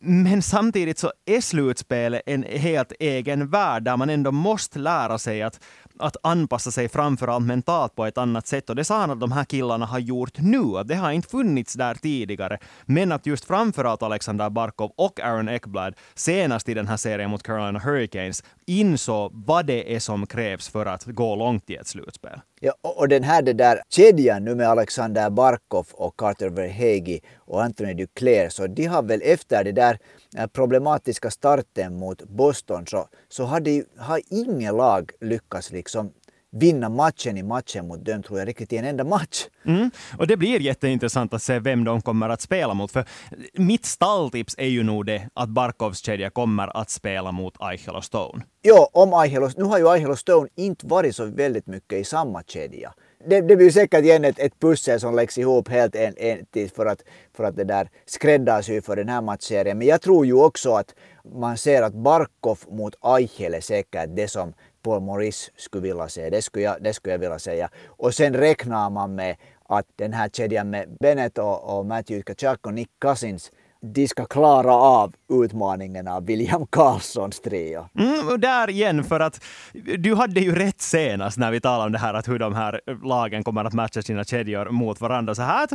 Men 0.00 0.42
samtidigt 0.42 0.98
så 0.98 1.12
är 1.26 1.40
slutspelet 1.40 2.22
en 2.26 2.42
helt 2.42 2.92
egen 3.00 3.50
värld 3.50 3.82
där 3.82 3.96
man 3.96 4.10
ändå 4.10 4.32
måste 4.32 4.78
lära 4.78 5.18
sig 5.18 5.42
att 5.42 5.60
att 6.00 6.16
anpassa 6.22 6.70
sig 6.70 6.88
framförallt 6.88 7.46
mentalt 7.46 7.94
på 7.94 8.06
ett 8.06 8.18
annat 8.18 8.46
sätt. 8.46 8.70
Och 8.70 8.76
det 8.76 8.84
sa 8.84 9.00
han 9.00 9.10
att 9.10 9.20
de 9.20 9.32
här 9.32 9.44
killarna 9.44 9.86
har 9.86 9.98
gjort 9.98 10.38
nu. 10.38 10.82
Det 10.84 10.94
har 10.94 11.12
inte 11.12 11.28
funnits 11.28 11.74
där 11.74 11.94
tidigare. 11.94 12.58
Men 12.84 13.12
att 13.12 13.26
just 13.26 13.44
framförallt 13.44 14.02
Alexander 14.02 14.50
Barkov 14.50 14.92
och 14.96 15.20
Aaron 15.20 15.48
Ekblad 15.48 15.94
senast 16.14 16.68
i 16.68 16.74
den 16.74 16.88
här 16.88 16.96
serien 16.96 17.30
mot 17.30 17.42
Carolina 17.42 17.78
Hurricanes 17.78 18.44
insåg 18.66 19.09
vad 19.32 19.66
det 19.66 19.94
är 19.94 19.98
som 19.98 20.26
krävs 20.26 20.68
för 20.68 20.86
att 20.86 21.04
gå 21.04 21.36
långt 21.36 21.70
i 21.70 21.76
ett 21.76 21.86
slutspel. 21.86 22.40
Ja, 22.60 22.72
och 22.82 23.08
den 23.08 23.22
här 23.22 23.42
det 23.42 23.52
där 23.52 23.82
kedjan 23.88 24.44
nu 24.44 24.54
med 24.54 24.68
Alexander 24.68 25.30
Barkov 25.30 25.86
och 25.92 26.16
Carter 26.16 26.48
Verhegi 26.48 27.20
och 27.36 27.62
Anthony 27.62 27.94
Duclair, 27.94 28.48
så 28.48 28.66
de 28.66 28.86
har 28.86 29.02
väl 29.02 29.20
efter 29.24 29.64
det 29.64 29.72
där 29.72 29.98
eh, 30.36 30.46
problematiska 30.46 31.30
starten 31.30 31.98
mot 31.98 32.22
Boston 32.22 32.86
så, 32.86 33.08
så 33.28 33.44
har, 33.44 33.60
de, 33.60 33.84
har 33.98 34.20
inget 34.30 34.74
lag 34.74 35.10
lyckats 35.20 35.72
liksom 35.72 36.12
vinna 36.52 36.88
matchen 36.88 37.36
i 37.36 37.42
matchen 37.42 37.88
mot 37.88 38.04
dem, 38.04 38.22
tror 38.22 38.38
jag, 38.38 38.48
riktigt 38.48 38.72
i 38.72 38.76
en 38.76 38.84
enda 38.84 39.04
match. 39.04 39.46
Mm. 39.66 39.90
Och 40.18 40.26
det 40.26 40.36
blir 40.36 40.60
jätteintressant 40.60 41.34
att 41.34 41.42
se 41.42 41.58
vem 41.58 41.84
de 41.84 42.02
kommer 42.02 42.28
att 42.28 42.40
spela 42.40 42.74
mot. 42.74 42.92
För 42.92 43.04
mitt 43.52 43.84
stalltips 43.84 44.54
är 44.58 44.66
ju 44.66 44.82
nog 44.82 45.06
det 45.06 45.28
att 45.34 45.48
Barkovs 45.48 45.98
kedja 45.98 46.30
kommer 46.30 46.76
att 46.76 46.90
spela 46.90 47.32
mot 47.32 47.54
Eichel 47.60 47.96
och 47.96 48.04
Stone. 48.04 48.44
Jo, 48.62 48.88
om 48.92 49.12
Eichel 49.12 49.42
och, 49.42 49.52
nu 49.56 49.64
har 49.64 49.78
ju 49.78 49.88
Eichel 49.94 50.10
och 50.10 50.18
Stone 50.18 50.48
inte 50.56 50.86
varit 50.86 51.16
så 51.16 51.24
väldigt 51.24 51.66
mycket 51.66 51.98
i 51.98 52.04
samma 52.04 52.42
kedja. 52.42 52.92
Det, 53.26 53.40
det 53.40 53.56
blir 53.56 53.70
säkert 53.70 54.04
igen 54.04 54.24
ett, 54.24 54.38
ett 54.38 54.60
pussel 54.60 55.00
som 55.00 55.14
läggs 55.14 55.38
ihop 55.38 55.68
helt 55.68 55.94
en, 55.94 56.14
en, 56.16 56.68
för 56.74 56.86
att, 56.86 57.02
för 57.36 57.44
att 57.44 57.56
det 57.56 57.64
där 57.64 57.88
skräddarsy 58.06 58.80
för 58.80 58.96
den 58.96 59.08
här 59.08 59.20
matchserien. 59.20 59.78
Men 59.78 59.86
jag 59.86 60.02
tror 60.02 60.26
ju 60.26 60.34
också 60.34 60.72
att 60.74 60.94
man 61.34 61.56
ser 61.56 61.82
att 61.82 61.94
Barkov 61.94 62.58
mot 62.68 62.94
Eichel 63.04 63.54
är 63.54 63.60
säkert 63.60 64.16
det 64.16 64.28
som 64.28 64.52
Paul 64.82 65.02
Maurice 65.02 65.50
skulle 65.56 65.82
vilja 65.82 66.08
se. 66.08 66.30
Det 66.30 66.42
skulle, 66.42 66.64
jag, 66.64 66.82
det 66.82 66.94
skulle 66.94 67.14
jag 67.14 67.18
vilja 67.18 67.38
säga. 67.38 67.70
Och 67.86 68.14
sen 68.14 68.34
räknar 68.34 68.90
man 68.90 69.14
med 69.14 69.36
att 69.62 69.86
den 69.96 70.12
här 70.12 70.28
kedjan 70.28 70.70
med 70.70 70.96
Bennett 71.00 71.38
och, 71.38 71.78
och 71.78 71.86
Matthew 71.86 72.22
Kachak 72.22 72.66
och 72.66 72.74
Nick 72.74 72.90
Cousins 72.98 73.52
de 73.82 74.08
ska 74.08 74.24
klara 74.24 74.74
av 74.74 75.14
utmaningen 75.44 76.08
av 76.08 76.26
William 76.26 76.66
Karlssons 76.70 77.40
trio. 77.40 77.88
Mm, 77.98 78.28
och 78.28 78.40
där 78.40 78.70
igen, 78.70 79.04
för 79.04 79.20
att 79.20 79.44
du 79.98 80.14
hade 80.14 80.40
ju 80.40 80.54
rätt 80.54 80.80
senast 80.80 81.38
när 81.38 81.50
vi 81.50 81.60
talade 81.60 81.86
om 81.86 81.92
det 81.92 81.98
här, 81.98 82.14
att 82.14 82.28
hur 82.28 82.38
de 82.38 82.54
här 82.54 82.80
lagen 83.04 83.44
kommer 83.44 83.64
att 83.64 83.72
matcha 83.72 84.02
sina 84.02 84.24
kedjor 84.24 84.70
mot 84.70 85.00
varandra. 85.00 85.34
Så 85.34 85.42
här 85.42 85.68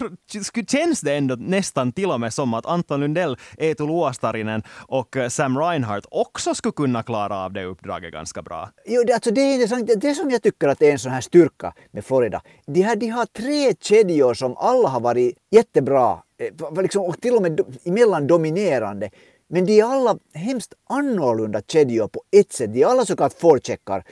känns 0.67 1.01
det 1.01 1.15
ändå 1.15 1.35
nästan 1.35 1.91
till 1.91 2.11
och 2.11 2.19
med 2.19 2.33
som 2.33 2.53
att 2.53 2.65
Anton 2.65 2.99
Lundell, 2.99 3.37
Eetu 3.57 3.87
Luostarinen 3.87 4.63
och 4.87 5.17
Sam 5.29 5.57
Reinhardt 5.57 6.05
också 6.11 6.55
skulle 6.55 6.71
kunna 6.71 7.03
klara 7.03 7.37
av 7.37 7.53
det 7.53 7.63
uppdraget 7.63 8.13
ganska 8.13 8.41
bra. 8.41 8.69
Jo, 8.85 9.03
det, 9.07 9.13
alltså 9.13 9.31
det 9.31 9.41
är 9.41 9.53
intressant. 9.53 10.01
Det 10.01 10.15
som 10.15 10.29
jag 10.29 10.41
tycker 10.41 10.67
att 10.67 10.81
är 10.81 10.91
en 10.91 10.99
sån 10.99 11.11
här 11.11 11.21
styrka 11.21 11.73
med 11.91 12.05
Florida, 12.05 12.41
de, 12.67 12.81
här, 12.81 12.95
de 12.95 13.07
har 13.07 13.25
tre 13.25 13.73
kedjor 13.81 14.33
som 14.33 14.57
alla 14.57 14.89
har 14.89 14.99
varit 14.99 15.37
jättebra 15.51 16.11
eh, 16.11 16.17
Eh, 16.37 16.81
liksom, 16.81 17.03
och 17.03 17.21
till 17.21 17.35
och 17.35 17.41
med 17.41 17.61
emellan 17.83 18.27
dominerande. 18.27 19.09
Men 19.47 19.65
de 19.65 19.79
är 19.79 19.83
alla 19.83 20.17
hemskt 20.33 20.73
annorlunda 20.89 21.61
kedjor 21.67 22.07
på 22.07 22.21
ett 22.31 22.53
sätt. 22.53 22.73
De 22.73 22.81
är 22.81 22.85
alla 22.85 23.05
så 23.05 23.15
kallat 23.15 23.33
forecheckar 23.33 24.03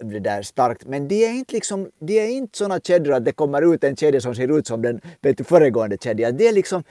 det 0.00 0.20
där 0.20 0.42
starkt. 0.42 0.86
Men 0.86 1.08
de 1.08 1.24
är 1.24 1.30
inte, 1.30 1.54
liksom, 1.54 1.90
de 1.98 2.18
är 2.18 2.28
inte 2.28 2.58
sådana 2.58 2.80
kedjor 2.80 3.14
att 3.14 3.24
det 3.24 3.32
kommer 3.32 3.74
ut 3.74 3.84
en 3.84 3.96
kedja 3.96 4.20
som 4.20 4.34
ser 4.34 4.58
ut 4.58 4.66
som 4.66 4.82
den 4.82 5.00
vet 5.20 5.38
du, 5.38 5.44
föregående 5.44 5.96
kedjan. 6.00 6.36
Det 6.36 6.48
är 6.48 6.52
liksom 6.52 6.84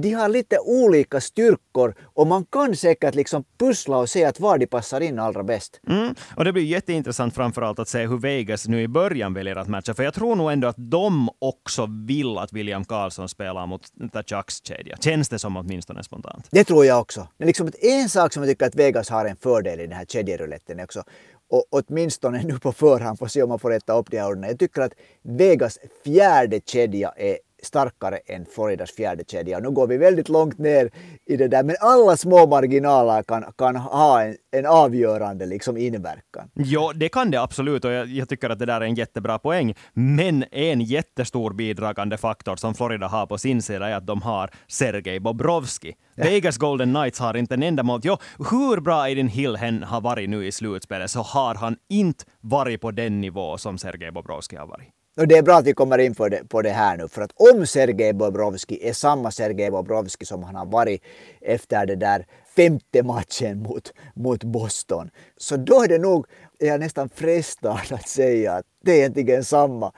de 0.00 0.12
har 0.12 0.28
lite 0.28 0.58
olika 0.58 1.20
styrkor 1.20 1.94
och 2.02 2.26
man 2.26 2.44
kan 2.44 2.76
säkert 2.76 3.14
liksom 3.14 3.44
pussla 3.58 3.96
och 3.98 4.08
se 4.08 4.24
att 4.24 4.40
var 4.40 4.58
de 4.58 4.66
passar 4.66 5.00
in 5.00 5.18
allra 5.18 5.42
bäst. 5.42 5.80
Mm. 5.88 6.14
Och 6.36 6.44
det 6.44 6.52
blir 6.52 6.62
jätteintressant 6.62 7.34
framförallt 7.34 7.78
att 7.78 7.88
se 7.88 8.06
hur 8.06 8.18
Vegas 8.18 8.68
nu 8.68 8.82
i 8.82 8.88
början 8.88 9.34
väljer 9.34 9.56
att 9.56 9.68
matcha. 9.68 9.94
För 9.94 10.02
jag 10.02 10.14
tror 10.14 10.36
nog 10.36 10.52
ändå 10.52 10.68
att 10.68 10.76
de 10.78 11.28
också 11.38 11.88
vill 12.06 12.38
att 12.38 12.52
William 12.52 12.84
Karlsson 12.84 13.28
spelar 13.28 13.66
mot 13.66 13.82
Chucks 14.26 14.64
kedja. 14.64 14.96
Känns 15.00 15.28
det 15.28 15.38
som 15.38 15.56
åtminstone 15.56 16.04
spontant. 16.04 16.48
Det 16.50 16.64
tror 16.64 16.84
jag 16.84 17.00
också. 17.00 17.28
Men 17.38 17.46
liksom 17.46 17.70
en 17.80 18.08
sak 18.08 18.32
som 18.32 18.42
jag 18.42 18.50
tycker 18.50 18.66
att 18.66 18.74
Vegas 18.74 19.10
har 19.10 19.24
en 19.24 19.36
fördel 19.36 19.80
i 19.80 19.82
den 19.82 19.96
här 19.96 20.04
kedjeruletten 20.04 20.80
också 20.80 21.04
och 21.50 21.64
åtminstone 21.70 22.42
nu 22.42 22.58
på 22.58 22.72
förhand 22.72 23.18
får 23.18 23.26
se 23.26 23.42
om 23.42 23.48
man 23.48 23.58
får 23.58 23.70
rätta 23.70 23.98
upp 23.98 24.10
de 24.10 24.18
här 24.18 24.28
orden. 24.28 24.42
Jag 24.42 24.58
tycker 24.58 24.82
att 24.82 24.92
Vegas 25.22 25.78
fjärde 26.04 26.60
kedja 26.66 27.12
är 27.16 27.38
starkare 27.62 28.16
än 28.16 28.46
Floridas 28.46 28.90
fjärde 28.90 29.24
kedja. 29.24 29.58
Nu 29.58 29.70
går 29.70 29.86
vi 29.86 29.96
väldigt 29.96 30.28
långt 30.28 30.58
ner 30.58 30.90
i 31.26 31.36
det 31.36 31.48
där, 31.48 31.62
men 31.62 31.76
alla 31.80 32.16
små 32.16 32.46
marginaler 32.46 33.22
kan, 33.22 33.44
kan 33.58 33.76
ha 33.76 34.22
en, 34.22 34.36
en 34.50 34.66
avgörande 34.66 35.46
liksom 35.46 35.76
inverkan. 35.76 36.50
Ja, 36.54 36.92
det 36.94 37.08
kan 37.08 37.30
det 37.30 37.42
absolut 37.42 37.84
och 37.84 37.92
jag, 37.92 38.06
jag, 38.06 38.28
tycker 38.28 38.50
att 38.50 38.58
det 38.58 38.66
där 38.66 38.80
är 38.80 38.84
en 38.84 38.94
jättebra 38.94 39.38
poäng. 39.38 39.74
Men 39.92 40.44
en 40.50 40.80
jättestor 40.80 41.52
bidragande 41.52 42.16
faktor 42.16 42.56
som 42.56 42.74
Florida 42.74 43.06
har 43.06 43.26
på 43.26 43.38
sin 43.38 43.62
sida 43.62 43.88
är 43.88 43.94
att 43.94 44.06
de 44.06 44.22
har 44.22 44.50
Sergej 44.66 45.20
Bobrovski. 45.20 45.94
Ja. 46.14 46.24
Vegas 46.24 46.56
Golden 46.56 46.94
Knights 46.94 47.20
har 47.20 47.36
inte 47.36 47.54
en 47.54 47.62
enda 47.62 47.82
mål. 47.82 48.00
Jo, 48.04 48.16
hur 48.50 48.80
bra 48.80 49.00
Aiden 49.02 49.28
Hill 49.28 49.56
hen 49.56 49.82
har 49.82 50.00
varit 50.00 50.30
nu 50.30 50.46
i 50.46 50.52
slutspelet 50.52 51.10
så 51.10 51.20
har 51.22 51.54
han 51.54 51.76
inte 51.88 52.24
varit 52.40 52.80
på 52.80 52.90
den 52.90 53.20
nivå 53.20 53.58
som 53.58 53.78
Sergej 53.78 54.10
Bobrovski 54.10 54.56
har 54.56 54.66
varit. 54.66 54.97
Och 55.18 55.28
det 55.28 55.36
är 55.36 55.42
bra 55.42 55.56
att 55.56 55.66
vi 55.66 55.74
kommer 55.74 55.98
in 55.98 56.14
på 56.14 56.28
det, 56.28 56.48
på 56.48 56.62
det 56.62 56.70
här 56.70 56.96
nu, 56.96 57.08
för 57.08 57.22
att 57.22 57.32
om 57.36 57.66
Sergej 57.66 58.12
Bobrovski 58.12 58.88
är 58.88 58.92
samma 58.92 59.30
Sergej 59.30 59.70
Bobrovski 59.70 60.26
som 60.26 60.42
han 60.42 60.54
har 60.54 60.66
varit 60.66 61.02
efter 61.40 61.86
det 61.86 61.96
där 61.96 62.26
femte 62.58 63.02
matchen 63.02 63.62
mot, 63.62 63.92
mot 64.14 64.44
Boston, 64.44 65.10
så 65.36 65.56
då 65.56 65.82
är 65.82 65.88
det 65.88 65.98
nog 65.98 66.26
jag 66.58 66.74
är 66.74 66.78
nästan 66.78 67.08
frestad 67.08 67.80
att 67.90 68.08
säga 68.08 68.52
att 68.52 68.64
det 68.84 68.92
är 68.92 68.96
egentligen 68.96 69.44
samma. 69.44 69.92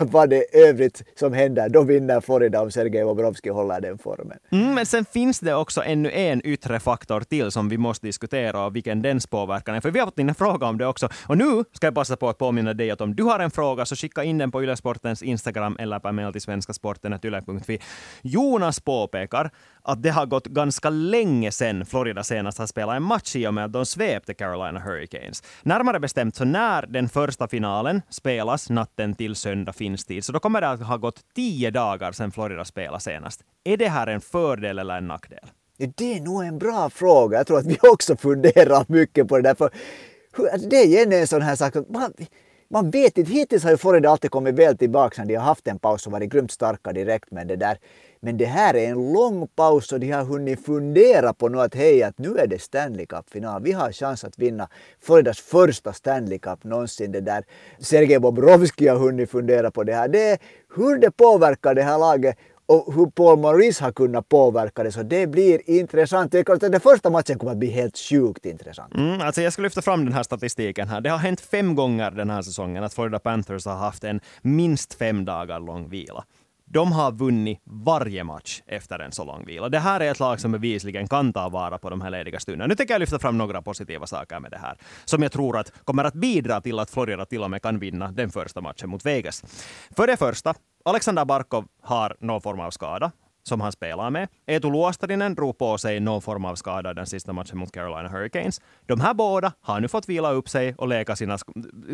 Vad 0.00 0.30
det 0.30 0.56
övrigt 0.68 1.02
som 1.14 1.32
händer, 1.32 1.68
då 1.68 1.82
vinner 1.82 2.20
Florida 2.20 2.62
om 2.62 2.70
Sergej 2.70 3.04
Bobrovski 3.04 3.50
håller 3.50 3.80
den 3.80 3.98
formen. 3.98 4.38
Mm, 4.52 4.74
men 4.74 4.86
sen 4.86 5.04
finns 5.04 5.40
det 5.40 5.54
också 5.54 5.82
ännu 5.82 6.10
en 6.10 6.46
yttre 6.46 6.80
faktor 6.80 7.20
till 7.20 7.50
som 7.50 7.68
vi 7.68 7.78
måste 7.78 8.06
diskutera 8.06 8.64
och 8.64 8.76
vilken 8.76 9.02
dens 9.02 9.26
påverkan 9.26 9.74
är. 9.74 9.80
För 9.80 9.90
vi 9.90 9.98
har 9.98 10.06
fått 10.06 10.18
in 10.18 10.28
en 10.28 10.34
fråga 10.34 10.66
om 10.66 10.78
det 10.78 10.86
också. 10.86 11.08
Och 11.26 11.38
nu 11.38 11.64
ska 11.72 11.86
jag 11.86 11.94
passa 11.94 12.16
på 12.16 12.28
att 12.28 12.38
påminna 12.38 12.74
dig 12.74 12.90
att 12.90 13.00
om 13.00 13.16
du 13.16 13.22
har 13.22 13.40
en 13.40 13.50
fråga 13.50 13.86
så 13.86 13.96
skicka 13.96 14.24
in 14.24 14.38
den 14.38 14.50
på 14.50 14.62
Ylesportens 14.62 15.22
Instagram 15.22 15.76
eller 15.78 15.98
på 15.98 16.12
mail 16.12 16.32
till 16.32 16.42
svenskasporten.yle.fi. 16.42 17.78
Jonas 18.22 18.80
påpekar 18.80 19.50
att 19.82 20.02
det 20.02 20.10
har 20.10 20.26
gått 20.26 20.46
ganska 20.46 20.90
länge 20.90 21.52
sedan 21.52 21.86
Florida 21.86 22.01
senast 22.22 22.58
har 22.58 22.66
spelat 22.66 22.96
en 22.96 23.02
match 23.02 23.36
i 23.36 23.46
och 23.46 23.54
med 23.54 23.64
att 23.64 23.72
de 23.72 23.86
svepte 23.86 24.34
Carolina 24.34 24.80
Hurricanes. 24.80 25.42
Närmare 25.62 26.00
bestämt 26.00 26.36
så 26.36 26.44
när 26.44 26.86
den 26.86 27.08
första 27.08 27.48
finalen 27.48 28.02
spelas 28.10 28.70
natten 28.70 29.14
till 29.14 29.34
söndag 29.34 29.72
finns 29.72 30.04
tid, 30.04 30.24
så 30.24 30.32
då 30.32 30.38
kommer 30.38 30.60
det 30.60 30.68
att 30.68 30.82
ha 30.82 30.96
gått 30.96 31.20
tio 31.34 31.70
dagar 31.70 32.12
sedan 32.12 32.32
Florida 32.32 32.64
spelade 32.64 33.00
senast. 33.00 33.40
Är 33.64 33.76
det 33.76 33.88
här 33.88 34.06
en 34.06 34.20
fördel 34.20 34.78
eller 34.78 34.98
en 34.98 35.08
nackdel? 35.08 35.46
Det 35.96 36.16
är 36.16 36.20
nog 36.20 36.44
en 36.44 36.58
bra 36.58 36.90
fråga. 36.90 37.38
Jag 37.38 37.46
tror 37.46 37.58
att 37.58 37.66
vi 37.66 37.78
också 37.82 38.16
funderar 38.16 38.84
mycket 38.88 39.28
på 39.28 39.36
det 39.36 39.42
där. 39.42 39.54
För 39.54 39.70
alltså, 40.52 40.68
det 40.68 40.76
är 40.76 40.86
igen 40.86 41.12
en 41.12 41.26
sån 41.26 41.42
här 41.42 41.56
sak. 41.56 41.74
Man, 41.88 42.12
man 42.70 42.90
vet 42.90 43.18
inte. 43.18 43.32
Hittills 43.32 43.64
har 43.64 43.70
ju 43.70 43.76
Florida 43.76 44.10
alltid 44.10 44.30
kommit 44.30 44.54
väl 44.54 44.78
tillbaka 44.78 45.22
när 45.22 45.28
de 45.28 45.34
har 45.34 45.44
haft 45.44 45.68
en 45.68 45.78
paus 45.78 46.06
och 46.06 46.12
varit 46.12 46.32
grymt 46.32 46.50
starka 46.50 46.92
direkt. 46.92 47.30
Men 47.30 47.46
det 47.46 47.56
där 47.56 47.78
men 48.24 48.36
det 48.36 48.44
här 48.44 48.74
är 48.74 48.88
en 48.88 49.12
lång 49.12 49.48
paus 49.48 49.92
och 49.92 50.00
de 50.00 50.10
har 50.10 50.24
hunnit 50.24 50.66
fundera 50.66 51.34
på 51.34 51.48
nu 51.48 51.60
att 51.60 51.74
hej, 51.74 52.02
att 52.02 52.18
nu 52.18 52.36
är 52.36 52.46
det 52.46 52.58
Stanley 52.58 53.06
Cup-final. 53.06 53.62
Vi 53.62 53.72
har 53.72 53.92
chans 53.92 54.24
att 54.24 54.38
vinna 54.38 54.68
Floridas 55.00 55.40
första 55.40 55.92
Stanley 55.92 56.38
Cup 56.38 56.64
någonsin. 56.64 57.12
Det 57.12 57.20
där 57.20 57.44
Sergej 57.78 58.18
Bobrovski 58.18 58.88
har 58.88 58.98
hunnit 58.98 59.30
fundera 59.30 59.70
på 59.70 59.84
det 59.84 59.94
här. 59.94 60.08
Det 60.08 60.30
är 60.30 60.38
hur 60.76 60.98
det 60.98 61.10
påverkar 61.10 61.74
det 61.74 61.82
här 61.82 61.98
laget 61.98 62.36
och 62.66 62.94
hur 62.94 63.06
Paul 63.06 63.38
Maurice 63.38 63.84
har 63.84 63.92
kunnat 63.92 64.28
påverka 64.28 64.82
det. 64.82 64.92
Så 64.92 65.02
det 65.02 65.26
blir 65.26 65.70
intressant. 65.70 66.34
Jag 66.34 66.50
att 66.50 66.60
Den 66.60 66.80
första 66.80 67.10
matchen 67.10 67.38
kommer 67.38 67.52
att 67.52 67.58
bli 67.58 67.70
helt 67.70 67.98
sjukt 67.98 68.46
intressant. 68.46 68.94
Mm, 68.94 69.20
alltså 69.20 69.42
jag 69.42 69.52
ska 69.52 69.62
lyfta 69.62 69.82
fram 69.82 70.04
den 70.04 70.14
här 70.14 70.22
statistiken 70.22 70.88
här. 70.88 71.00
Det 71.00 71.10
har 71.10 71.18
hänt 71.18 71.40
fem 71.40 71.74
gånger 71.74 72.10
den 72.10 72.30
här 72.30 72.42
säsongen 72.42 72.84
att 72.84 72.94
Florida 72.94 73.18
Panthers 73.18 73.66
har 73.66 73.76
haft 73.76 74.04
en 74.04 74.20
minst 74.42 74.94
fem 74.94 75.24
dagar 75.24 75.60
lång 75.60 75.88
vila 75.88 76.24
de 76.72 76.92
har 76.92 77.12
vunnit 77.12 77.60
varje 77.64 78.24
match 78.24 78.62
efter 78.66 78.98
en 78.98 79.12
så 79.12 79.24
lång 79.24 79.44
vila. 79.46 79.68
Det 79.68 79.78
här 79.78 80.00
är 80.00 80.10
ett 80.10 80.20
lag 80.20 80.40
som 80.40 80.52
bevisligen 80.52 81.08
kan 81.08 81.32
ta 81.32 81.48
vara 81.48 81.78
på 81.78 81.90
de 81.90 82.00
här 82.00 82.10
lediga 82.10 82.40
stunderna. 82.40 82.66
Nu 82.66 82.74
tänker 82.74 82.94
jag 82.94 83.00
lyfta 83.00 83.18
fram 83.18 83.38
några 83.38 83.62
positiva 83.62 84.06
saker 84.06 84.40
med 84.40 84.50
det 84.50 84.58
här, 84.58 84.76
som 85.04 85.22
jag 85.22 85.32
tror 85.32 85.58
att 85.58 85.72
kommer 85.84 86.04
att 86.04 86.14
bidra 86.14 86.60
till 86.60 86.78
att 86.78 86.90
Florida 86.90 87.24
till 87.24 87.42
och 87.42 87.50
med 87.50 87.62
kan 87.62 87.78
vinna 87.78 88.12
den 88.12 88.30
första 88.30 88.60
matchen 88.60 88.90
mot 88.90 89.06
Vegas. 89.06 89.44
För 89.96 90.06
det 90.06 90.16
första, 90.16 90.54
Alexander 90.84 91.24
Barkov 91.24 91.64
har 91.82 92.16
någon 92.20 92.40
form 92.40 92.60
av 92.60 92.70
skada 92.70 93.12
som 93.42 93.60
han 93.60 93.72
spelar 93.72 94.10
med. 94.10 94.28
Eetu 94.46 94.70
Luostarinen 94.70 95.34
drog 95.34 95.58
på 95.58 95.78
sig 95.78 96.00
någon 96.00 96.22
form 96.22 96.44
av 96.44 96.54
skada 96.54 96.94
den 96.94 97.06
sista 97.06 97.32
matchen 97.32 97.58
mot 97.58 97.72
Carolina 97.72 98.08
Hurricanes. 98.08 98.60
De 98.86 99.00
här 99.00 99.14
båda 99.14 99.52
har 99.60 99.80
nu 99.80 99.88
fått 99.88 100.08
vila 100.08 100.30
upp 100.30 100.48
sig 100.48 100.74
och 100.78 100.88
läka 100.88 101.16
sina, 101.16 101.38